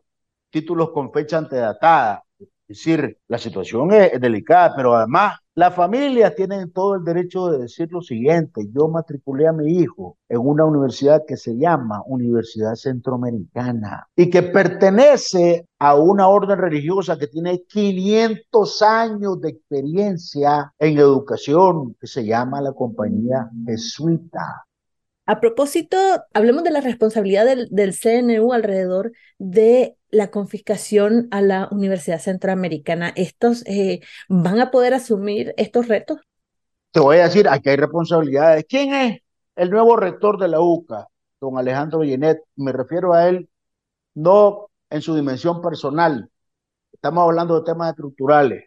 títulos 0.49 0.91
con 0.91 1.11
fecha 1.11 1.37
antedatada? 1.37 2.23
Es 2.69 2.77
decir, 2.77 3.17
la 3.27 3.39
situación 3.39 3.91
es, 3.91 4.21
delicada, 4.21 4.75
pero 4.75 4.95
además 4.95 5.39
las 5.55 5.73
familias 5.73 6.35
tienen 6.35 6.71
todo 6.71 6.93
el 6.93 7.03
derecho 7.03 7.47
de 7.47 7.57
decir 7.57 7.91
lo 7.91 7.99
siguiente, 7.99 8.61
yo 8.71 8.87
matriculé 8.87 9.47
a 9.47 9.53
mi 9.53 9.79
hijo 9.79 10.19
en 10.29 10.37
una 10.37 10.65
universidad 10.65 11.23
que 11.27 11.35
se 11.35 11.57
llama 11.57 12.03
Universidad 12.05 12.75
Centroamericana 12.75 14.07
y 14.15 14.29
que 14.29 14.43
pertenece 14.43 15.65
a 15.79 15.95
una 15.95 16.27
orden 16.27 16.59
religiosa 16.59 17.17
que 17.17 17.25
tiene 17.25 17.63
500 17.67 18.81
años 18.83 19.41
de 19.41 19.49
experiencia 19.49 20.71
en 20.77 20.99
educación, 20.99 21.95
que 21.99 22.05
se 22.05 22.23
llama 22.23 22.61
la 22.61 22.73
Compañía 22.73 23.49
Jesuita. 23.65 24.63
A 25.25 25.39
propósito, 25.39 25.97
hablemos 26.35 26.63
de 26.63 26.71
la 26.71 26.81
responsabilidad 26.81 27.45
del, 27.45 27.67
del 27.71 27.95
CNU 27.95 28.53
alrededor 28.53 29.11
de 29.39 29.98
la 30.11 30.31
confiscación 30.31 31.27
a 31.31 31.41
la 31.41 31.67
Universidad 31.71 32.19
Centroamericana. 32.19 33.13
¿Estos 33.15 33.63
eh, 33.65 34.01
van 34.27 34.59
a 34.59 34.71
poder 34.71 34.93
asumir 34.93 35.53
estos 35.57 35.87
retos? 35.87 36.19
Te 36.91 36.99
voy 36.99 37.17
a 37.17 37.23
decir, 37.23 37.47
aquí 37.47 37.69
hay 37.69 37.75
responsabilidades. 37.75 38.65
¿Quién 38.67 38.93
es 38.93 39.21
el 39.55 39.69
nuevo 39.69 39.95
rector 39.95 40.39
de 40.39 40.47
la 40.47 40.59
UCA? 40.61 41.07
Don 41.39 41.57
Alejandro 41.57 42.03
Yenet. 42.03 42.39
Me 42.55 42.71
refiero 42.71 43.13
a 43.13 43.29
él 43.29 43.49
no 44.15 44.69
en 44.89 45.01
su 45.01 45.15
dimensión 45.15 45.61
personal. 45.61 46.29
Estamos 46.91 47.23
hablando 47.23 47.59
de 47.59 47.65
temas 47.65 47.91
estructurales. 47.91 48.65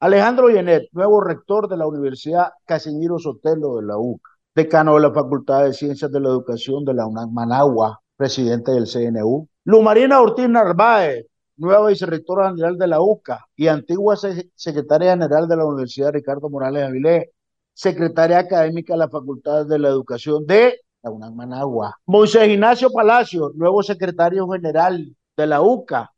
Alejandro 0.00 0.48
Yenet, 0.48 0.88
nuevo 0.92 1.20
rector 1.20 1.68
de 1.68 1.76
la 1.76 1.86
Universidad 1.86 2.52
Casimiro 2.64 3.18
Sotelo 3.18 3.76
de 3.76 3.86
la 3.86 3.98
UCA, 3.98 4.30
decano 4.54 4.94
de 4.94 5.00
la 5.00 5.12
Facultad 5.12 5.64
de 5.64 5.72
Ciencias 5.72 6.12
de 6.12 6.20
la 6.20 6.28
Educación 6.28 6.84
de 6.84 6.94
la 6.94 7.06
UNAM 7.06 7.32
Managua, 7.32 8.00
presidente 8.16 8.70
del 8.70 8.86
CNU, 8.86 9.48
Lumarina 9.68 10.22
Ortiz 10.22 10.48
Narváez, 10.48 11.26
nueva 11.58 11.88
vicerrectora 11.88 12.48
general 12.48 12.78
de 12.78 12.86
la 12.86 13.02
UCA 13.02 13.46
y 13.54 13.66
antigua 13.68 14.16
secretaria 14.54 15.10
general 15.10 15.46
de 15.46 15.56
la 15.56 15.66
Universidad 15.66 16.10
Ricardo 16.10 16.48
Morales 16.48 16.84
Avilés, 16.84 17.26
secretaria 17.74 18.38
académica 18.38 18.94
de 18.94 19.00
la 19.00 19.10
Facultad 19.10 19.66
de 19.66 19.78
la 19.78 19.88
Educación 19.88 20.46
de 20.46 20.80
la 21.02 21.10
UNAM 21.10 21.36
Managua. 21.36 21.94
Moisés 22.06 22.48
Ignacio 22.48 22.90
Palacio, 22.90 23.52
nuevo 23.56 23.82
secretario 23.82 24.48
general 24.48 25.14
de 25.36 25.46
la 25.46 25.60
UCA. 25.60 26.14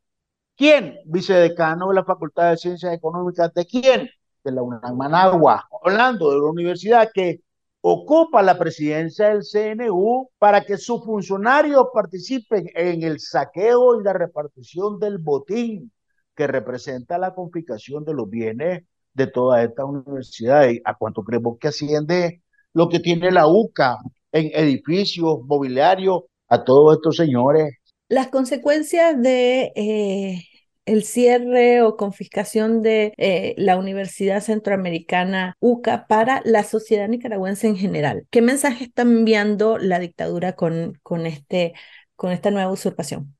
¿Quién? 0.55 0.99
Vicedecano 1.03 1.89
de 1.89 1.95
la 1.95 2.05
Facultad 2.05 2.51
de 2.51 2.57
Ciencias 2.57 2.93
Económicas. 2.93 3.53
¿De 3.53 3.65
quién? 3.65 4.09
De 4.45 4.51
la 4.53 4.61
UNAM 4.61 4.95
Managua. 4.95 5.67
Hablando 5.83 6.31
de 6.31 6.37
la 6.37 6.45
universidad 6.45 7.09
que 7.13 7.41
ocupa 7.81 8.41
la 8.41 8.57
presidencia 8.57 9.29
del 9.29 9.41
CNU 9.43 10.29
para 10.37 10.63
que 10.63 10.77
sus 10.77 11.03
funcionarios 11.03 11.87
participen 11.93 12.69
en 12.75 13.03
el 13.03 13.19
saqueo 13.19 13.99
y 13.99 14.03
la 14.03 14.13
repartición 14.13 14.99
del 14.99 15.17
botín 15.17 15.91
que 16.35 16.47
representa 16.47 17.17
la 17.17 17.33
confiscación 17.33 18.05
de 18.05 18.13
los 18.13 18.29
bienes 18.29 18.83
de 19.13 19.27
toda 19.27 19.63
esta 19.63 19.83
universidad. 19.85 20.69
¿A 20.85 20.95
cuánto 20.95 21.23
creemos 21.23 21.57
que 21.59 21.67
asciende 21.67 22.41
lo 22.73 22.87
que 22.87 22.99
tiene 22.99 23.31
la 23.31 23.47
UCA 23.47 23.97
en 24.31 24.51
edificios, 24.53 25.39
mobiliarios, 25.45 26.23
a 26.51 26.63
todos 26.63 26.97
estos 26.97 27.15
señores. 27.15 27.75
Las 28.09 28.27
consecuencias 28.27 29.19
de 29.21 29.71
eh, 29.75 30.43
el 30.85 31.03
cierre 31.03 31.81
o 31.81 31.95
confiscación 31.95 32.81
de 32.81 33.13
eh, 33.17 33.53
la 33.57 33.77
Universidad 33.77 34.41
Centroamericana 34.41 35.55
UCA 35.59 36.07
para 36.07 36.41
la 36.45 36.63
sociedad 36.63 37.07
nicaragüense 37.07 37.67
en 37.67 37.77
general. 37.77 38.25
¿Qué 38.29 38.41
mensaje 38.41 38.85
está 38.85 39.03
enviando 39.03 39.77
la 39.77 39.99
dictadura 39.99 40.53
con, 40.53 40.99
con, 41.03 41.25
este, 41.25 41.73
con 42.15 42.31
esta 42.31 42.51
nueva 42.51 42.71
usurpación? 42.71 43.35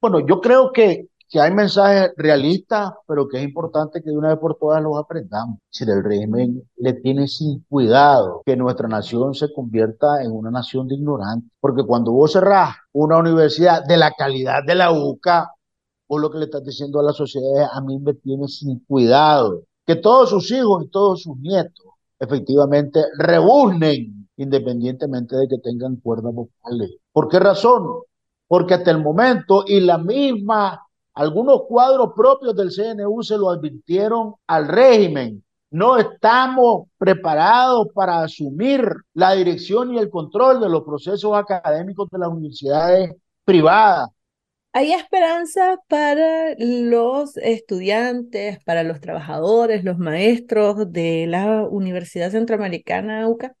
Bueno, 0.00 0.26
yo 0.26 0.40
creo 0.40 0.72
que 0.72 1.08
que 1.28 1.40
hay 1.40 1.52
mensajes 1.52 2.12
realistas, 2.16 2.92
pero 3.06 3.28
que 3.28 3.38
es 3.38 3.44
importante 3.44 4.02
que 4.02 4.10
de 4.10 4.16
una 4.16 4.28
vez 4.30 4.38
por 4.38 4.56
todas 4.56 4.82
los 4.82 4.96
aprendamos. 4.96 5.58
Si 5.68 5.84
el 5.84 6.02
régimen 6.02 6.62
le 6.76 6.94
tiene 6.94 7.28
sin 7.28 7.60
cuidado 7.68 8.42
que 8.46 8.56
nuestra 8.56 8.88
nación 8.88 9.34
se 9.34 9.52
convierta 9.52 10.22
en 10.22 10.32
una 10.32 10.50
nación 10.50 10.88
de 10.88 10.94
ignorantes, 10.94 11.50
porque 11.60 11.84
cuando 11.84 12.12
vos 12.12 12.32
cerrás 12.32 12.76
una 12.92 13.18
universidad 13.18 13.84
de 13.84 13.98
la 13.98 14.12
calidad 14.12 14.64
de 14.66 14.74
la 14.74 14.90
UCA, 14.90 15.50
vos 16.08 16.20
lo 16.20 16.30
que 16.30 16.38
le 16.38 16.46
estás 16.46 16.64
diciendo 16.64 17.00
a 17.00 17.02
la 17.02 17.12
sociedad 17.12 17.68
a 17.72 17.80
mí 17.80 17.98
me 17.98 18.14
tiene 18.14 18.48
sin 18.48 18.80
cuidado, 18.80 19.62
que 19.86 19.96
todos 19.96 20.30
sus 20.30 20.50
hijos 20.50 20.84
y 20.84 20.88
todos 20.88 21.22
sus 21.22 21.36
nietos 21.38 21.86
efectivamente 22.18 23.04
rebuznen 23.18 24.28
independientemente 24.36 25.36
de 25.36 25.48
que 25.48 25.58
tengan 25.58 25.96
cuerdas 25.96 26.32
vocales. 26.34 26.96
¿Por 27.12 27.28
qué 27.28 27.38
razón? 27.38 28.02
Porque 28.46 28.74
hasta 28.74 28.90
el 28.90 29.02
momento 29.02 29.64
y 29.66 29.80
la 29.80 29.98
misma 29.98 30.80
algunos 31.18 31.62
cuadros 31.66 32.12
propios 32.14 32.54
del 32.54 32.70
CNU 32.70 33.24
se 33.24 33.36
lo 33.36 33.50
advirtieron 33.50 34.34
al 34.46 34.68
régimen. 34.68 35.42
No 35.70 35.98
estamos 35.98 36.86
preparados 36.96 37.88
para 37.92 38.22
asumir 38.22 38.88
la 39.14 39.32
dirección 39.32 39.92
y 39.92 39.98
el 39.98 40.10
control 40.10 40.60
de 40.60 40.68
los 40.68 40.84
procesos 40.84 41.32
académicos 41.34 42.08
de 42.10 42.18
las 42.18 42.28
universidades 42.28 43.16
privadas. 43.44 44.10
¿Hay 44.72 44.92
esperanza 44.92 45.78
para 45.88 46.54
los 46.58 47.36
estudiantes, 47.38 48.62
para 48.64 48.82
los 48.82 49.00
trabajadores, 49.00 49.82
los 49.82 49.98
maestros 49.98 50.92
de 50.92 51.26
la 51.26 51.66
Universidad 51.66 52.30
Centroamericana 52.30 53.26
UCA? 53.28 53.54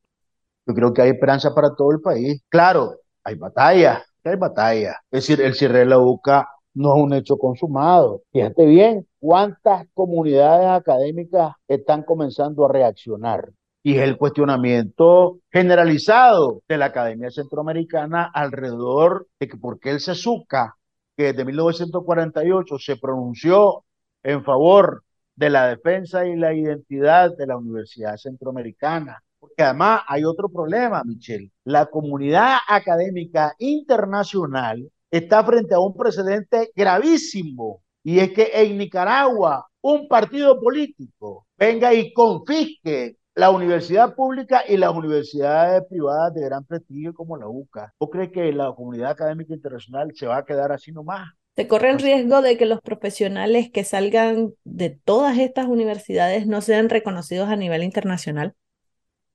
Yo 0.66 0.74
creo 0.74 0.92
que 0.92 1.02
hay 1.02 1.10
esperanza 1.10 1.54
para 1.54 1.74
todo 1.74 1.92
el 1.92 2.00
país. 2.00 2.42
Claro, 2.50 2.96
hay 3.24 3.36
batalla, 3.36 4.04
hay 4.22 4.36
batalla. 4.36 5.00
Es 5.10 5.26
decir, 5.26 5.40
el 5.44 5.54
cierre 5.54 5.80
de 5.80 5.86
la 5.86 5.98
UCA 5.98 6.46
no 6.74 6.94
es 6.96 7.02
un 7.02 7.14
hecho 7.14 7.38
consumado. 7.38 8.22
Fíjate 8.32 8.66
bien 8.66 9.06
cuántas 9.18 9.86
comunidades 9.94 10.68
académicas 10.68 11.54
están 11.66 12.02
comenzando 12.02 12.66
a 12.66 12.72
reaccionar. 12.72 13.48
Y 13.82 13.96
es 13.96 14.02
el 14.02 14.18
cuestionamiento 14.18 15.38
generalizado 15.50 16.62
de 16.68 16.76
la 16.76 16.86
Academia 16.86 17.30
Centroamericana 17.30 18.30
alrededor 18.32 19.26
de 19.40 19.48
que 19.48 19.56
por 19.56 19.80
qué 19.80 19.90
el 19.90 20.00
CESUCA, 20.00 20.76
que 21.18 21.32
desde 21.32 21.44
1948 21.44 22.78
se 22.78 22.96
pronunció 22.96 23.84
en 24.22 24.44
favor 24.44 25.02
de 25.34 25.50
la 25.50 25.66
defensa 25.66 26.24
y 26.24 26.36
la 26.36 26.54
identidad 26.54 27.36
de 27.36 27.44
la 27.44 27.56
Universidad 27.56 28.16
Centroamericana. 28.16 29.20
Porque 29.40 29.64
además 29.64 30.02
hay 30.06 30.22
otro 30.22 30.48
problema, 30.48 31.02
Michelle. 31.04 31.50
La 31.64 31.86
comunidad 31.86 32.58
académica 32.68 33.52
internacional 33.58 34.88
está 35.10 35.42
frente 35.42 35.74
a 35.74 35.80
un 35.80 35.96
precedente 35.96 36.70
gravísimo 36.76 37.82
y 38.04 38.20
es 38.20 38.30
que 38.30 38.52
en 38.54 38.78
Nicaragua 38.78 39.66
un 39.80 40.06
partido 40.06 40.60
político 40.60 41.48
venga 41.56 41.92
y 41.94 42.12
confisque 42.12 43.16
la 43.38 43.50
universidad 43.52 44.16
pública 44.16 44.64
y 44.66 44.76
las 44.76 44.92
universidades 44.92 45.84
privadas 45.88 46.34
de 46.34 46.40
gran 46.40 46.64
prestigio 46.64 47.14
como 47.14 47.36
la 47.36 47.46
UCA. 47.46 47.94
¿Vos 48.00 48.10
crees 48.10 48.32
que 48.32 48.52
la 48.52 48.72
comunidad 48.74 49.12
académica 49.12 49.54
internacional 49.54 50.10
se 50.16 50.26
va 50.26 50.38
a 50.38 50.44
quedar 50.44 50.72
así 50.72 50.90
nomás? 50.90 51.28
¿Se 51.54 51.68
corre 51.68 51.90
el 51.90 52.00
riesgo 52.00 52.42
de 52.42 52.58
que 52.58 52.66
los 52.66 52.80
profesionales 52.80 53.70
que 53.70 53.84
salgan 53.84 54.54
de 54.64 54.90
todas 54.90 55.38
estas 55.38 55.66
universidades 55.66 56.48
no 56.48 56.60
sean 56.62 56.88
reconocidos 56.88 57.48
a 57.48 57.54
nivel 57.54 57.84
internacional? 57.84 58.54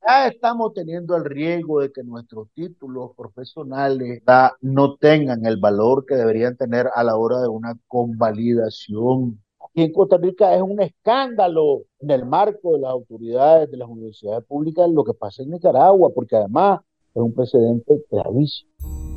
ya 0.06 0.28
estamos 0.28 0.74
teniendo 0.74 1.16
el 1.16 1.24
riesgo 1.24 1.80
de 1.80 1.92
que 1.92 2.04
nuestros 2.04 2.50
títulos 2.54 3.12
profesionales 3.16 4.22
no 4.60 4.98
tengan 4.98 5.46
el 5.46 5.58
valor 5.58 6.06
que 6.06 6.16
deberían 6.16 6.58
tener 6.58 6.90
a 6.94 7.04
la 7.06 7.16
hora 7.16 7.40
de 7.40 7.48
una 7.48 7.78
convalidación. 7.88 9.42
Aquí 9.74 9.82
en 9.82 9.92
Costa 9.92 10.18
Rica 10.18 10.54
es 10.56 10.62
un 10.62 10.80
escándalo 10.80 11.86
en 12.00 12.12
el 12.12 12.28
marco 12.28 12.76
de 12.76 12.82
las 12.82 12.92
autoridades 12.92 13.72
de 13.72 13.78
las 13.78 13.90
universidades 13.90 14.46
públicas 14.46 14.88
lo 14.88 15.04
que 15.04 15.16
pasa 15.16 15.42
en 15.42 15.50
Nicaragua, 15.50 16.12
porque 16.14 16.36
además 16.36 16.82
es 17.16 17.20
un 17.20 17.34
precedente 17.34 18.06
gravísimo. 18.12 18.70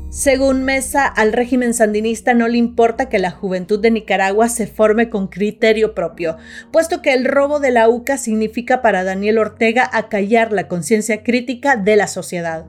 Según 0.08 0.64
Mesa, 0.64 1.06
al 1.06 1.34
régimen 1.34 1.74
sandinista 1.74 2.32
no 2.32 2.48
le 2.48 2.56
importa 2.56 3.10
que 3.10 3.18
la 3.18 3.32
juventud 3.32 3.78
de 3.78 3.90
Nicaragua 3.90 4.48
se 4.48 4.66
forme 4.66 5.10
con 5.10 5.26
criterio 5.26 5.94
propio, 5.94 6.38
puesto 6.72 7.02
que 7.02 7.12
el 7.12 7.26
robo 7.26 7.60
de 7.60 7.72
la 7.72 7.90
UCA 7.90 8.16
significa 8.16 8.80
para 8.80 9.04
Daniel 9.04 9.36
Ortega 9.36 9.90
acallar 9.92 10.52
la 10.52 10.68
conciencia 10.68 11.22
crítica 11.22 11.76
de 11.76 11.96
la 11.96 12.06
sociedad. 12.06 12.64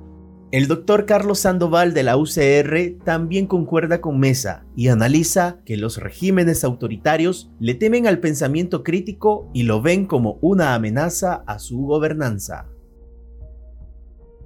El 0.50 0.70
doctor 0.70 1.06
Carlos 1.06 1.40
Sandoval 1.40 1.94
de 1.94 2.04
la 2.04 2.16
UCR 2.16 3.04
también 3.04 3.48
concuerda 3.48 4.00
con 4.00 4.18
Mesa 4.18 4.64
y 4.78 4.88
analiza 4.88 5.60
que 5.66 5.76
los 5.76 5.98
regímenes 5.98 6.64
autoritarios 6.64 7.52
le 7.60 7.74
temen 7.74 8.08
al 8.08 8.20
pensamiento 8.20 8.82
crítico 8.82 9.52
y 9.54 9.64
lo 9.64 9.82
ven 9.82 10.06
como 10.06 10.38
una 10.40 10.74
amenaza 10.74 11.44
a 11.48 11.60
su 11.60 11.80
gobernanza. 11.80 12.70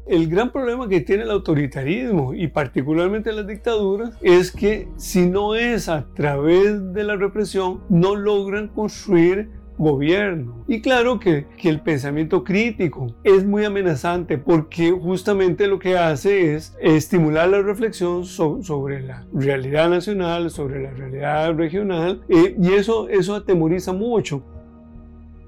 El 0.07 0.27
gran 0.27 0.51
problema 0.51 0.89
que 0.89 1.01
tiene 1.01 1.21
el 1.21 1.29
autoritarismo 1.29 2.33
y 2.33 2.47
particularmente 2.47 3.31
las 3.31 3.45
dictaduras 3.45 4.17
es 4.21 4.51
que 4.51 4.87
si 4.97 5.29
no 5.29 5.53
es 5.53 5.87
a 5.87 6.07
través 6.15 6.93
de 6.93 7.03
la 7.03 7.15
represión, 7.15 7.83
no 7.89 8.15
logran 8.15 8.69
construir 8.69 9.51
gobierno. 9.81 10.63
Y 10.67 10.81
claro 10.81 11.19
que, 11.19 11.47
que, 11.57 11.69
el 11.69 11.81
pensamiento 11.81 12.43
crítico 12.43 13.15
es 13.23 13.43
muy 13.43 13.65
amenazante 13.65 14.37
porque 14.37 14.91
justamente 14.91 15.67
lo 15.67 15.79
que 15.79 15.97
hace 15.97 16.55
es 16.55 16.75
estimular 16.79 17.49
la 17.49 17.61
reflexión 17.61 18.25
sobre 18.25 19.01
la 19.01 19.25
realidad 19.33 19.89
nacional, 19.89 20.51
sobre 20.51 20.83
la 20.83 20.91
realidad 20.91 21.53
regional 21.55 22.21
eh, 22.29 22.55
y 22.61 22.73
eso, 22.73 23.09
eso 23.09 23.35
atemoriza 23.35 23.91
mucho. 23.91 24.43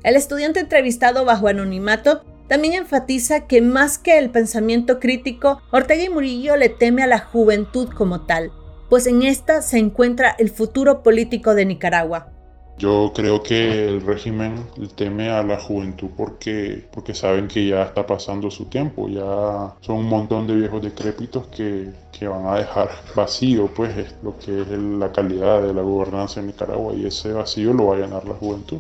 El 0.03 0.15
estudiante 0.15 0.59
entrevistado 0.59 1.23
bajo 1.23 1.47
anonimato 1.47 2.23
también 2.47 2.73
enfatiza 2.73 3.47
que 3.47 3.61
más 3.61 3.97
que 3.97 4.17
el 4.17 4.29
pensamiento 4.29 4.99
crítico, 4.99 5.61
Ortega 5.71 6.03
y 6.03 6.09
Murillo 6.09 6.57
le 6.57 6.69
teme 6.69 7.03
a 7.03 7.07
la 7.07 7.19
juventud 7.19 7.89
como 7.89 8.25
tal, 8.25 8.51
pues 8.89 9.07
en 9.07 9.23
esta 9.23 9.61
se 9.61 9.77
encuentra 9.77 10.35
el 10.37 10.49
futuro 10.49 11.03
político 11.03 11.55
de 11.55 11.65
Nicaragua. 11.65 12.33
Yo 12.79 13.11
creo 13.15 13.43
que 13.43 13.87
el 13.87 14.01
régimen 14.01 14.65
teme 14.95 15.29
a 15.29 15.43
la 15.43 15.59
juventud 15.59 16.09
porque, 16.17 16.83
porque 16.91 17.13
saben 17.13 17.47
que 17.47 17.67
ya 17.67 17.83
está 17.83 18.05
pasando 18.05 18.49
su 18.49 18.65
tiempo, 18.65 19.07
ya 19.07 19.75
son 19.81 19.97
un 19.97 20.09
montón 20.09 20.47
de 20.47 20.55
viejos 20.55 20.81
decrépitos 20.81 21.47
que, 21.47 21.91
que 22.11 22.27
van 22.27 22.47
a 22.47 22.55
dejar 22.55 22.89
vacío 23.15 23.67
pues 23.67 24.15
lo 24.23 24.37
que 24.39 24.61
es 24.61 24.67
la 24.67 25.11
calidad 25.11 25.61
de 25.61 25.73
la 25.73 25.81
gobernanza 25.83 26.39
en 26.39 26.47
Nicaragua 26.47 26.93
y 26.95 27.05
ese 27.05 27.31
vacío 27.31 27.73
lo 27.73 27.87
va 27.87 27.95
a 27.95 27.99
llenar 27.99 28.25
la 28.25 28.33
juventud. 28.33 28.79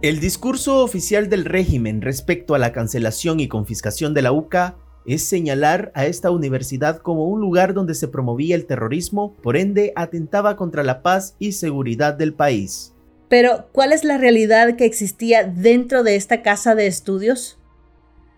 El 0.00 0.20
discurso 0.20 0.82
oficial 0.82 1.28
del 1.28 1.44
régimen 1.44 2.02
respecto 2.02 2.54
a 2.54 2.58
la 2.58 2.72
cancelación 2.72 3.40
y 3.40 3.48
confiscación 3.48 4.12
de 4.12 4.22
la 4.22 4.32
UCA 4.32 4.76
es 5.06 5.24
señalar 5.24 5.92
a 5.94 6.06
esta 6.06 6.30
universidad 6.30 6.98
como 6.98 7.28
un 7.28 7.40
lugar 7.40 7.74
donde 7.74 7.94
se 7.94 8.08
promovía 8.08 8.56
el 8.56 8.66
terrorismo, 8.66 9.34
por 9.42 9.56
ende 9.56 9.92
atentaba 9.96 10.56
contra 10.56 10.82
la 10.82 11.02
paz 11.02 11.36
y 11.38 11.52
seguridad 11.52 12.14
del 12.14 12.34
país. 12.34 12.92
Pero, 13.28 13.66
¿cuál 13.72 13.92
es 13.92 14.04
la 14.04 14.18
realidad 14.18 14.76
que 14.76 14.84
existía 14.84 15.44
dentro 15.44 16.02
de 16.02 16.16
esta 16.16 16.42
casa 16.42 16.74
de 16.74 16.86
estudios? 16.86 17.58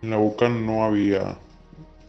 En 0.02 0.10
la 0.10 0.18
UCA 0.18 0.48
no 0.48 0.84
había 0.84 1.38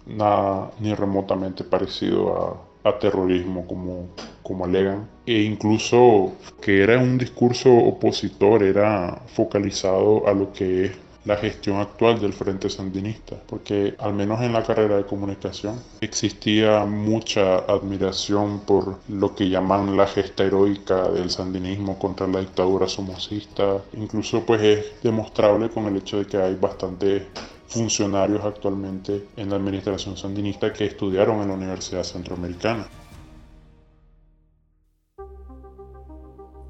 nada 0.05 0.71
ni 0.79 0.93
remotamente 0.93 1.63
parecido 1.63 2.35
a 2.35 2.67
a 2.87 2.99
terrorismo, 2.99 3.65
como, 3.67 4.07
como 4.43 4.65
alegan, 4.65 5.07
e 5.25 5.41
incluso 5.41 6.33
que 6.61 6.83
era 6.83 6.97
un 6.97 7.17
discurso 7.17 7.73
opositor, 7.73 8.63
era 8.63 9.21
focalizado 9.27 10.27
a 10.27 10.33
lo 10.33 10.53
que 10.53 10.85
es 10.85 10.91
la 11.27 11.35
gestión 11.35 11.81
actual 11.81 12.21
del 12.21 12.31
Frente 12.31 12.69
Sandinista, 12.69 13.35
porque 13.47 13.95
al 13.99 14.13
menos 14.13 14.41
en 14.41 14.53
la 14.53 14.63
carrera 14.63 14.95
de 14.95 15.03
comunicación 15.03 15.77
existía 15.99 16.85
mucha 16.85 17.57
admiración 17.57 18.61
por 18.61 18.99
lo 19.09 19.35
que 19.35 19.49
llaman 19.49 19.97
la 19.97 20.07
gesta 20.07 20.45
heroica 20.45 21.09
del 21.09 21.29
sandinismo 21.29 21.99
contra 21.99 22.27
la 22.27 22.39
dictadura 22.39 22.87
somocista, 22.87 23.83
incluso 23.93 24.45
pues 24.45 24.61
es 24.61 24.85
demostrable 25.03 25.69
con 25.69 25.85
el 25.87 25.97
hecho 25.97 26.17
de 26.19 26.27
que 26.27 26.37
hay 26.37 26.55
bastante 26.55 27.27
funcionarios 27.67 28.45
actualmente 28.45 29.27
en 29.35 29.49
la 29.49 29.57
administración 29.57 30.15
sandinista 30.15 30.71
que 30.71 30.85
estudiaron 30.85 31.41
en 31.41 31.49
la 31.49 31.55
Universidad 31.55 32.03
Centroamericana. 32.03 32.87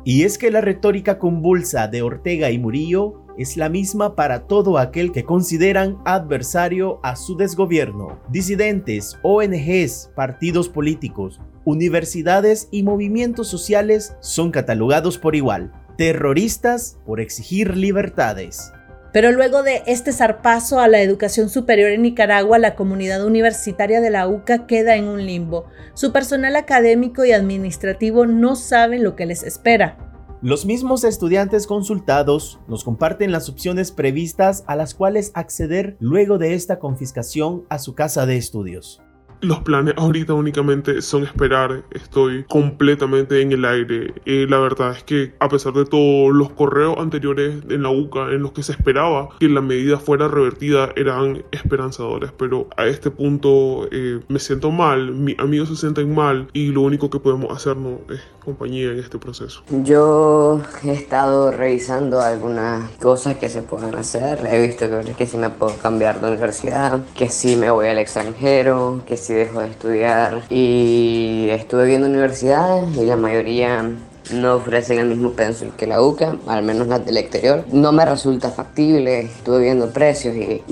Y 0.04 0.24
es 0.24 0.40
que 0.40 0.50
la 0.50 0.62
retórica 0.62 1.20
convulsa 1.20 1.88
de 1.88 2.02
Ortega 2.02 2.50
y 2.50 2.58
Murillo 2.58 3.27
es 3.38 3.58
la 3.58 3.70
misma 3.70 4.16
para 4.16 4.48
todo 4.48 4.78
aquel 4.78 5.12
que 5.12 5.24
consideran 5.24 5.98
adversario 6.06 7.00
a 7.04 7.16
su 7.16 7.38
desgobierno. 7.38 8.20
Disidentes, 8.30 9.18
ONGs, 9.24 10.12
partidos 10.16 10.70
políticos, 10.70 11.40
universidades 11.66 12.68
y 12.72 12.84
movimientos 12.84 13.48
sociales 13.48 14.16
son 14.20 14.52
catalogados 14.52 15.18
por 15.18 15.36
igual, 15.36 15.72
terroristas 15.98 16.98
por 17.06 17.20
exigir 17.20 17.76
libertades. 17.76 18.72
Pero 19.14 19.32
luego 19.32 19.64
de 19.64 19.84
este 19.88 20.12
zarpazo 20.14 20.80
a 20.80 20.88
la 20.88 21.02
educación 21.02 21.50
superior 21.50 21.92
en 21.92 22.04
Nicaragua, 22.04 22.60
la 22.60 22.76
comunidad 22.76 23.26
universitaria 23.26 24.02
de 24.02 24.10
la 24.10 24.28
UCA 24.28 24.68
queda 24.68 24.96
en 24.96 25.08
un 25.08 25.26
limbo. 25.26 25.66
Su 25.94 26.12
personal 26.12 26.56
académico 26.56 27.26
y 27.26 27.32
administrativo 27.32 28.26
no 28.26 28.56
saben 28.56 29.04
lo 29.04 29.16
que 29.16 29.26
les 29.26 29.44
espera. 29.44 29.98
Los 30.44 30.68
mismos 30.68 31.04
estudiantes 31.04 31.66
consultados 31.66 32.60
nos 32.68 32.84
comparten 32.84 33.32
las 33.32 33.50
opciones 33.50 33.92
previstas 33.92 34.64
a 34.68 34.76
las 34.76 34.94
cuales 34.94 35.32
acceder 35.34 35.98
luego 36.00 36.38
de 36.38 36.54
esta 36.54 36.78
confiscación 36.78 37.66
a 37.70 37.80
su 37.80 37.96
casa 37.96 38.28
de 38.28 38.38
estudios. 38.38 39.02
Los 39.42 39.60
planes 39.60 39.94
ahorita 39.98 40.34
únicamente 40.34 41.02
son 41.02 41.24
esperar, 41.24 41.84
estoy 41.92 42.44
completamente 42.46 43.40
en 43.42 43.52
el 43.52 43.66
aire. 43.66 44.14
Eh, 44.26 44.48
la 44.50 44.58
verdad 44.58 44.92
es 44.92 45.04
que 45.04 45.34
a 45.40 45.48
pesar 45.48 45.74
de 45.74 45.86
todos 45.86 46.34
los 46.34 46.50
correos 46.52 46.98
anteriores 46.98 47.64
en 47.70 47.84
la 47.84 47.90
UCA 47.90 48.32
en 48.32 48.42
los 48.42 48.52
que 48.52 48.64
se 48.64 48.72
esperaba 48.72 49.30
que 49.40 49.48
la 49.48 49.62
medida 49.62 50.00
fuera 50.00 50.28
revertida 50.28 50.90
eran 50.96 51.44
esperanzadores, 51.52 52.32
pero 52.38 52.68
a 52.78 52.88
este 52.88 53.12
punto 53.12 53.88
eh, 53.92 54.20
me 54.28 54.40
siento 54.40 54.72
mal, 54.72 55.12
mis 55.12 55.38
amigos 55.40 55.70
se 55.70 55.76
sienten 55.76 56.14
mal 56.16 56.48
y 56.54 56.72
lo 56.72 56.82
único 56.82 57.10
que 57.10 57.20
podemos 57.20 57.56
hacernos 57.56 58.00
es 58.10 58.22
compañía 58.44 58.92
en 58.92 59.00
este 59.00 59.18
proceso. 59.18 59.62
Yo 59.84 60.62
he 60.84 60.94
estado 60.94 61.52
revisando 61.52 62.22
algunas 62.22 62.90
cosas 62.92 63.36
que 63.36 63.50
se 63.50 63.62
pueden 63.62 63.94
hacer, 63.96 64.48
he 64.50 64.66
visto 64.66 64.90
que, 64.90 65.14
que 65.14 65.26
si 65.26 65.38
me 65.38 65.50
puedo 65.50 65.76
cambiar 65.76 66.22
de 66.22 66.30
universidad, 66.30 67.02
que 67.14 67.30
si 67.30 67.58
me 67.58 67.70
voy 67.70 67.88
al 67.88 67.98
extranjero, 67.98 69.02
que 69.06 69.18
si 69.18 69.27
si 69.28 69.34
dejo 69.34 69.60
de 69.60 69.68
estudiar. 69.68 70.42
Y 70.50 71.50
estuve 71.52 71.86
viendo 71.86 72.08
universidades 72.08 72.96
y 72.96 73.06
la 73.06 73.18
mayoría 73.18 73.92
no 74.32 74.56
ofrecen 74.56 75.00
el 75.00 75.08
mismo 75.08 75.34
pencil 75.34 75.72
que 75.78 75.88
la 75.88 76.02
UCA, 76.02 76.38
al 76.48 76.64
menos 76.64 76.88
las 76.88 77.06
del 77.06 77.18
exterior. 77.18 77.66
No 77.72 77.92
me 77.92 78.06
resulta 78.06 78.52
factible, 78.52 79.22
estuve 79.22 79.64
viendo 79.64 79.92
precios 79.92 80.36
y 80.36 80.64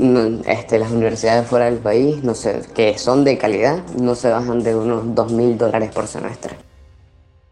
este, 0.48 0.80
las 0.80 0.91
universidades 0.91 1.48
fuera 1.48 1.65
del 1.65 1.80
país, 1.80 2.24
no 2.24 2.34
sé, 2.36 2.62
que 2.74 2.98
son 2.98 3.24
de 3.24 3.38
calidad, 3.38 3.86
no 3.98 4.15
se 4.15 4.30
bajan 4.30 4.63
de 4.63 4.76
unos 4.76 5.13
2 5.13 5.32
mil 5.34 5.58
dólares 5.58 5.91
por 5.94 6.08
semestre. 6.08 6.56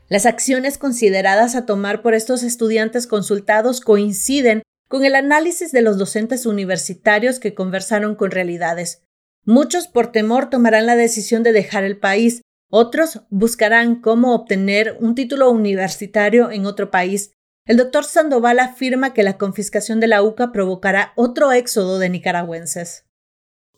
Las 0.10 0.26
acciones 0.26 0.78
consideradas 0.78 1.56
a 1.56 1.66
tomar 1.66 2.02
por 2.02 2.14
estos 2.14 2.44
estudiantes 2.44 3.08
consultados 3.08 3.82
coinciden 3.82 4.62
con 4.90 5.06
el 5.06 5.16
análisis 5.16 5.72
de 5.72 5.82
los 5.82 5.98
docentes 5.98 6.46
universitarios 6.46 7.40
que 7.40 7.56
conversaron 7.56 8.16
con 8.16 8.30
realidades. 8.30 9.02
Muchos 9.46 9.88
por 9.88 10.14
temor 10.14 10.50
tomarán 10.50 10.86
la 10.86 10.96
decisión 10.96 11.44
de 11.44 11.52
dejar 11.52 11.84
el 11.84 11.98
país, 11.98 12.42
otros 12.72 13.24
buscarán 13.30 14.00
cómo 14.00 14.34
obtener 14.34 14.96
un 15.02 15.16
título 15.16 15.52
universitario 15.52 16.50
en 16.50 16.66
otro 16.66 16.90
país. 16.92 17.34
El 17.68 17.76
doctor 17.76 18.06
Sandoval 18.06 18.60
afirma 18.60 19.14
que 19.14 19.22
la 19.22 19.38
confiscación 19.38 20.00
de 20.00 20.08
la 20.08 20.24
UCA 20.24 20.54
provocará 20.54 21.12
otro 21.18 21.52
éxodo 21.52 22.00
de 22.00 22.10
nicaragüenses 22.10 23.06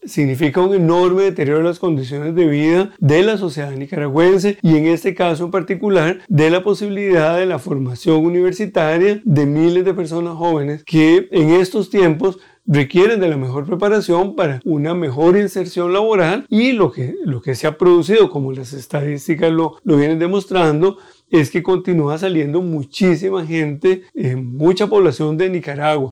significa 0.05 0.61
un 0.61 0.73
enorme 0.73 1.23
deterioro 1.23 1.59
de 1.59 1.65
las 1.65 1.79
condiciones 1.79 2.35
de 2.35 2.45
vida 2.45 2.91
de 2.99 3.23
la 3.23 3.37
sociedad 3.37 3.71
nicaragüense 3.71 4.57
y 4.61 4.77
en 4.77 4.87
este 4.87 5.15
caso 5.15 5.45
en 5.45 5.51
particular 5.51 6.19
de 6.27 6.49
la 6.49 6.63
posibilidad 6.63 7.37
de 7.37 7.45
la 7.45 7.59
formación 7.59 8.25
universitaria 8.25 9.21
de 9.23 9.45
miles 9.45 9.85
de 9.85 9.93
personas 9.93 10.35
jóvenes 10.35 10.83
que 10.83 11.27
en 11.31 11.51
estos 11.51 11.89
tiempos 11.89 12.39
requieren 12.65 13.19
de 13.19 13.27
la 13.27 13.37
mejor 13.37 13.65
preparación 13.65 14.35
para 14.35 14.61
una 14.65 14.93
mejor 14.93 15.37
inserción 15.37 15.93
laboral 15.93 16.45
y 16.49 16.71
lo 16.71 16.91
que, 16.91 17.15
lo 17.23 17.41
que 17.41 17.55
se 17.55 17.67
ha 17.67 17.77
producido, 17.77 18.29
como 18.29 18.51
las 18.51 18.73
estadísticas 18.73 19.51
lo, 19.51 19.77
lo 19.83 19.97
vienen 19.97 20.19
demostrando, 20.19 20.97
es 21.29 21.51
que 21.51 21.63
continúa 21.63 22.17
saliendo 22.17 22.61
muchísima 22.61 23.45
gente, 23.45 24.03
eh, 24.13 24.35
mucha 24.35 24.87
población 24.87 25.37
de 25.37 25.49
Nicaragua. 25.49 26.09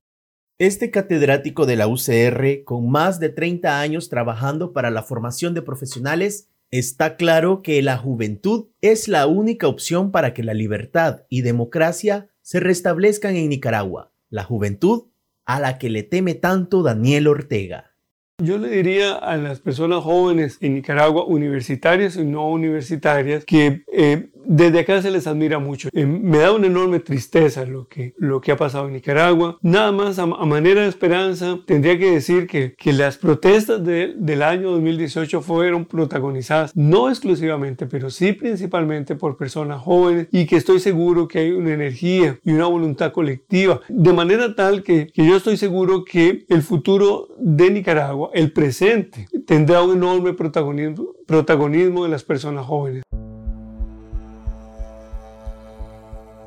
Este 0.58 0.90
catedrático 0.90 1.66
de 1.66 1.76
la 1.76 1.88
UCR, 1.88 2.62
con 2.64 2.88
más 2.88 3.18
de 3.18 3.28
30 3.28 3.80
años 3.80 4.08
trabajando 4.08 4.72
para 4.72 4.90
la 4.90 5.02
formación 5.02 5.52
de 5.52 5.62
profesionales, 5.62 6.48
está 6.70 7.16
claro 7.16 7.62
que 7.62 7.82
la 7.82 7.98
juventud 7.98 8.66
es 8.80 9.08
la 9.08 9.26
única 9.26 9.66
opción 9.66 10.12
para 10.12 10.32
que 10.32 10.44
la 10.44 10.54
libertad 10.54 11.22
y 11.28 11.42
democracia 11.42 12.28
se 12.42 12.60
restablezcan 12.60 13.34
en 13.36 13.48
Nicaragua. 13.48 14.12
La 14.28 14.44
juventud 14.44 15.04
a 15.46 15.60
la 15.60 15.78
que 15.78 15.90
le 15.90 16.02
teme 16.02 16.34
tanto 16.34 16.82
Daniel 16.82 17.28
Ortega. 17.28 17.93
Yo 18.42 18.58
le 18.58 18.68
diría 18.68 19.14
a 19.14 19.36
las 19.36 19.60
personas 19.60 20.02
jóvenes 20.02 20.58
en 20.60 20.74
Nicaragua, 20.74 21.24
universitarias 21.24 22.16
y 22.16 22.24
no 22.24 22.50
universitarias, 22.50 23.44
que 23.44 23.84
eh, 23.92 24.28
desde 24.44 24.80
acá 24.80 25.00
se 25.00 25.12
les 25.12 25.26
admira 25.26 25.58
mucho. 25.58 25.88
Eh, 25.92 26.04
me 26.04 26.38
da 26.38 26.52
una 26.52 26.66
enorme 26.66 26.98
tristeza 26.98 27.64
lo 27.64 27.86
que, 27.86 28.14
lo 28.18 28.40
que 28.40 28.52
ha 28.52 28.56
pasado 28.56 28.86
en 28.88 28.94
Nicaragua. 28.94 29.58
Nada 29.62 29.92
más 29.92 30.18
a, 30.18 30.26
manera 30.26 30.82
de 30.82 30.88
esperanza, 30.88 31.60
tendría 31.64 31.98
que 31.98 32.10
decir 32.10 32.46
que, 32.46 32.74
que 32.74 32.92
las 32.92 33.18
protestas 33.18 33.84
del 33.84 34.42
año 34.42 34.72
2018 34.72 35.40
fueron 35.40 35.84
protagonizadas 35.84 36.74
no 36.74 37.08
exclusivamente, 37.08 37.86
pero 37.86 38.10
sí 38.10 38.32
principalmente 38.32 39.14
por 39.14 39.36
personas 39.36 39.80
jóvenes 39.80 40.26
y 40.32 40.46
que 40.46 40.56
estoy 40.56 40.80
seguro 40.80 41.28
que 41.28 41.38
hay 41.38 41.52
una 41.52 41.72
energía 41.72 42.38
y 42.44 42.52
una 42.52 42.66
voluntad 42.66 43.12
colectiva, 43.12 43.80
de 43.88 44.12
manera 44.12 44.54
tal 44.54 44.82
que, 44.82 45.06
que 45.06 45.24
yo 45.24 45.36
estoy 45.36 45.56
seguro 45.56 46.04
que 46.04 46.44
el 46.48 46.62
futuro 46.62 47.28
de 47.38 47.70
Nicaragua, 47.70 48.23
el 48.32 48.52
presente, 48.52 49.26
tendrá 49.46 49.82
un 49.82 49.96
enorme 49.96 50.32
protagonismo, 50.32 52.04
de 52.04 52.08
las 52.08 52.24
personas 52.24 52.66
jóvenes. 52.66 53.02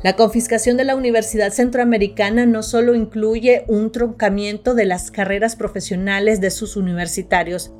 La 0.03 0.15
confiscación 0.15 0.77
de 0.77 0.83
la 0.83 0.95
Universidad 0.95 1.51
Centroamericana 1.51 2.45
no 2.45 2.63
solo 2.63 2.95
incluye 2.95 3.65
un 3.67 3.91
troncamiento 3.91 4.75
de 4.75 4.85
las 4.85 5.11
carreras 5.11 5.55
profesionales 5.55 6.39
de 6.39 6.51
sus 6.51 6.77
universitarios. 6.77 7.71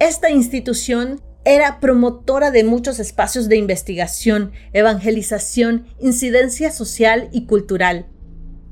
Esta 0.00 0.30
institución 0.30 1.20
era 1.44 1.78
promotora 1.80 2.50
de 2.50 2.64
muchos 2.64 2.98
espacios 3.00 3.48
de 3.48 3.56
investigación, 3.56 4.52
evangelización, 4.72 5.86
incidencia 6.00 6.70
social 6.70 7.28
y 7.32 7.46
cultural. 7.46 8.06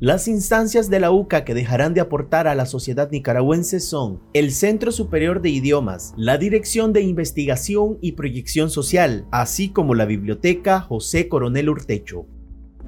Las 0.03 0.29
instancias 0.29 0.89
de 0.89 0.99
la 0.99 1.11
UCA 1.11 1.45
que 1.45 1.53
dejarán 1.53 1.93
de 1.93 2.01
aportar 2.01 2.49
a 2.49 2.55
la 2.55 2.65
sociedad 2.65 3.11
nicaragüense 3.11 3.81
son 3.81 4.23
el 4.33 4.51
Centro 4.51 4.93
Superior 4.93 5.43
de 5.43 5.51
Idiomas, 5.51 6.15
la 6.17 6.39
Dirección 6.39 6.95
de 6.95 7.03
Investigación 7.03 7.99
y 8.01 8.13
Proyección 8.13 8.71
Social, 8.71 9.27
así 9.31 9.69
como 9.69 9.95
la 9.95 10.07
Biblioteca 10.07 10.81
José 10.81 11.29
Coronel 11.29 11.69
Urtecho. 11.69 12.25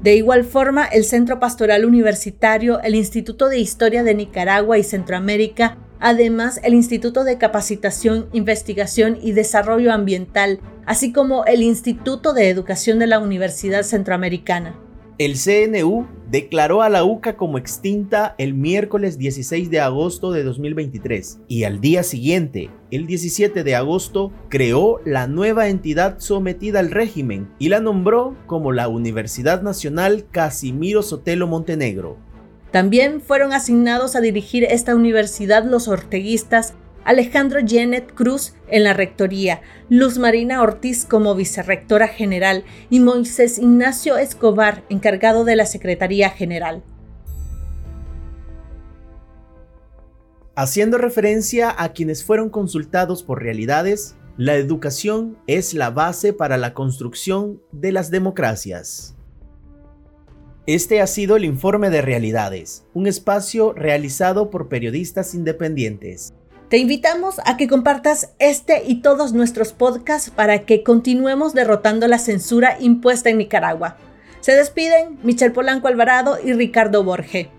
De 0.01 0.17
igual 0.17 0.45
forma, 0.45 0.87
el 0.87 1.05
Centro 1.05 1.39
Pastoral 1.39 1.85
Universitario, 1.85 2.81
el 2.81 2.95
Instituto 2.95 3.51
de 3.51 3.59
Historia 3.59 4.03
de 4.05 4.15
Nicaragua 4.15 4.79
y 4.79 4.83
Centroamérica, 4.83 5.77
además 6.01 6.61
el 6.65 6.73
Instituto 6.73 7.25
de 7.25 7.37
Capacitación, 7.37 8.31
Investigación 8.33 9.19
y 9.21 9.33
Desarrollo 9.33 9.93
Ambiental, 9.93 10.61
así 10.87 11.13
como 11.13 11.45
el 11.45 11.63
Instituto 11.63 12.33
de 12.33 12.49
Educación 12.49 12.99
de 12.99 13.07
la 13.07 13.19
Universidad 13.19 13.83
Centroamericana. 13.83 14.81
El 15.19 15.35
CNU 15.37 16.07
declaró 16.33 16.81
a 16.81 16.89
la 16.89 17.05
UCA 17.05 17.37
como 17.37 17.59
extinta 17.59 18.35
el 18.39 18.55
miércoles 18.55 19.19
16 19.19 19.69
de 19.69 19.81
agosto 19.81 20.33
de 20.33 20.43
2023 20.43 21.41
y 21.47 21.65
al 21.65 21.83
día 21.83 22.03
siguiente, 22.03 22.71
el 22.91 23.07
17 23.07 23.63
de 23.63 23.75
agosto, 23.75 24.33
creó 24.49 25.03
la 25.05 25.27
nueva 25.27 25.69
entidad 25.69 26.21
sometida 26.21 26.81
al 26.81 26.91
régimen 26.91 27.53
y 27.59 27.69
la 27.69 27.81
nombró 27.81 28.35
como 28.47 28.73
la 28.73 28.89
Universidad 28.89 29.61
Nacional 29.61 30.25
Casimiro 30.31 31.03
Sotelo 31.03 31.47
Montenegro. 31.47 32.17
También 32.71 33.21
fueron 33.21 33.53
asignados 33.53 34.17
a 34.17 34.23
dirigir 34.23 34.65
esta 34.65 34.95
universidad 34.95 35.67
los 35.67 35.87
orteguistas 35.87 36.73
Alejandro 37.05 37.61
Janet 37.67 38.15
Cruz 38.15 38.55
en 38.69 38.85
la 38.85 38.93
rectoría, 38.93 39.61
Luz 39.89 40.19
Marina 40.19 40.63
Ortiz 40.63 41.05
como 41.05 41.35
vicerrectora 41.35 42.09
general 42.09 42.65
y 42.91 43.01
Moisés 43.01 43.59
Ignacio 43.59 44.19
Escobar 44.19 44.85
encargado 44.89 45.45
de 45.45 45.57
la 45.57 45.67
Secretaría 45.67 46.31
General. 46.31 46.83
Haciendo 50.55 50.99
referencia 50.99 51.75
a 51.77 51.93
quienes 51.93 52.25
fueron 52.25 52.51
consultados 52.51 53.23
por 53.23 53.43
realidades, 53.43 54.17
la 54.37 54.55
educación 54.57 55.39
es 55.47 55.75
la 55.75 55.91
base 55.91 56.33
para 56.33 56.57
la 56.57 56.75
construcción 56.75 57.63
de 57.73 57.93
las 57.93 58.11
democracias. 58.11 59.17
Este 60.67 61.01
ha 61.01 61.07
sido 61.07 61.37
el 61.37 61.45
informe 61.45 61.91
de 61.91 62.03
realidades, 62.03 62.85
un 62.95 63.07
espacio 63.07 63.73
realizado 63.73 64.49
por 64.51 64.69
periodistas 64.69 65.35
independientes. 65.35 66.35
Te 66.73 66.79
invitamos 66.79 67.39
a 67.45 67.59
que 67.59 67.69
compartas 67.69 68.31
este 68.39 68.83
y 68.87 69.03
todos 69.03 69.35
nuestros 69.35 69.75
podcasts 69.75 70.31
para 70.31 70.61
que 70.61 70.83
continuemos 70.83 71.53
derrotando 71.53 72.09
la 72.09 72.19
censura 72.19 72.79
impuesta 72.81 73.29
en 73.29 73.37
Nicaragua. 73.37 73.99
Se 74.41 74.53
despiden 74.53 75.19
Michel 75.23 75.53
Polanco 75.53 75.89
Alvarado 75.89 76.39
y 76.43 76.55
Ricardo 76.55 77.05
Borge. 77.05 77.51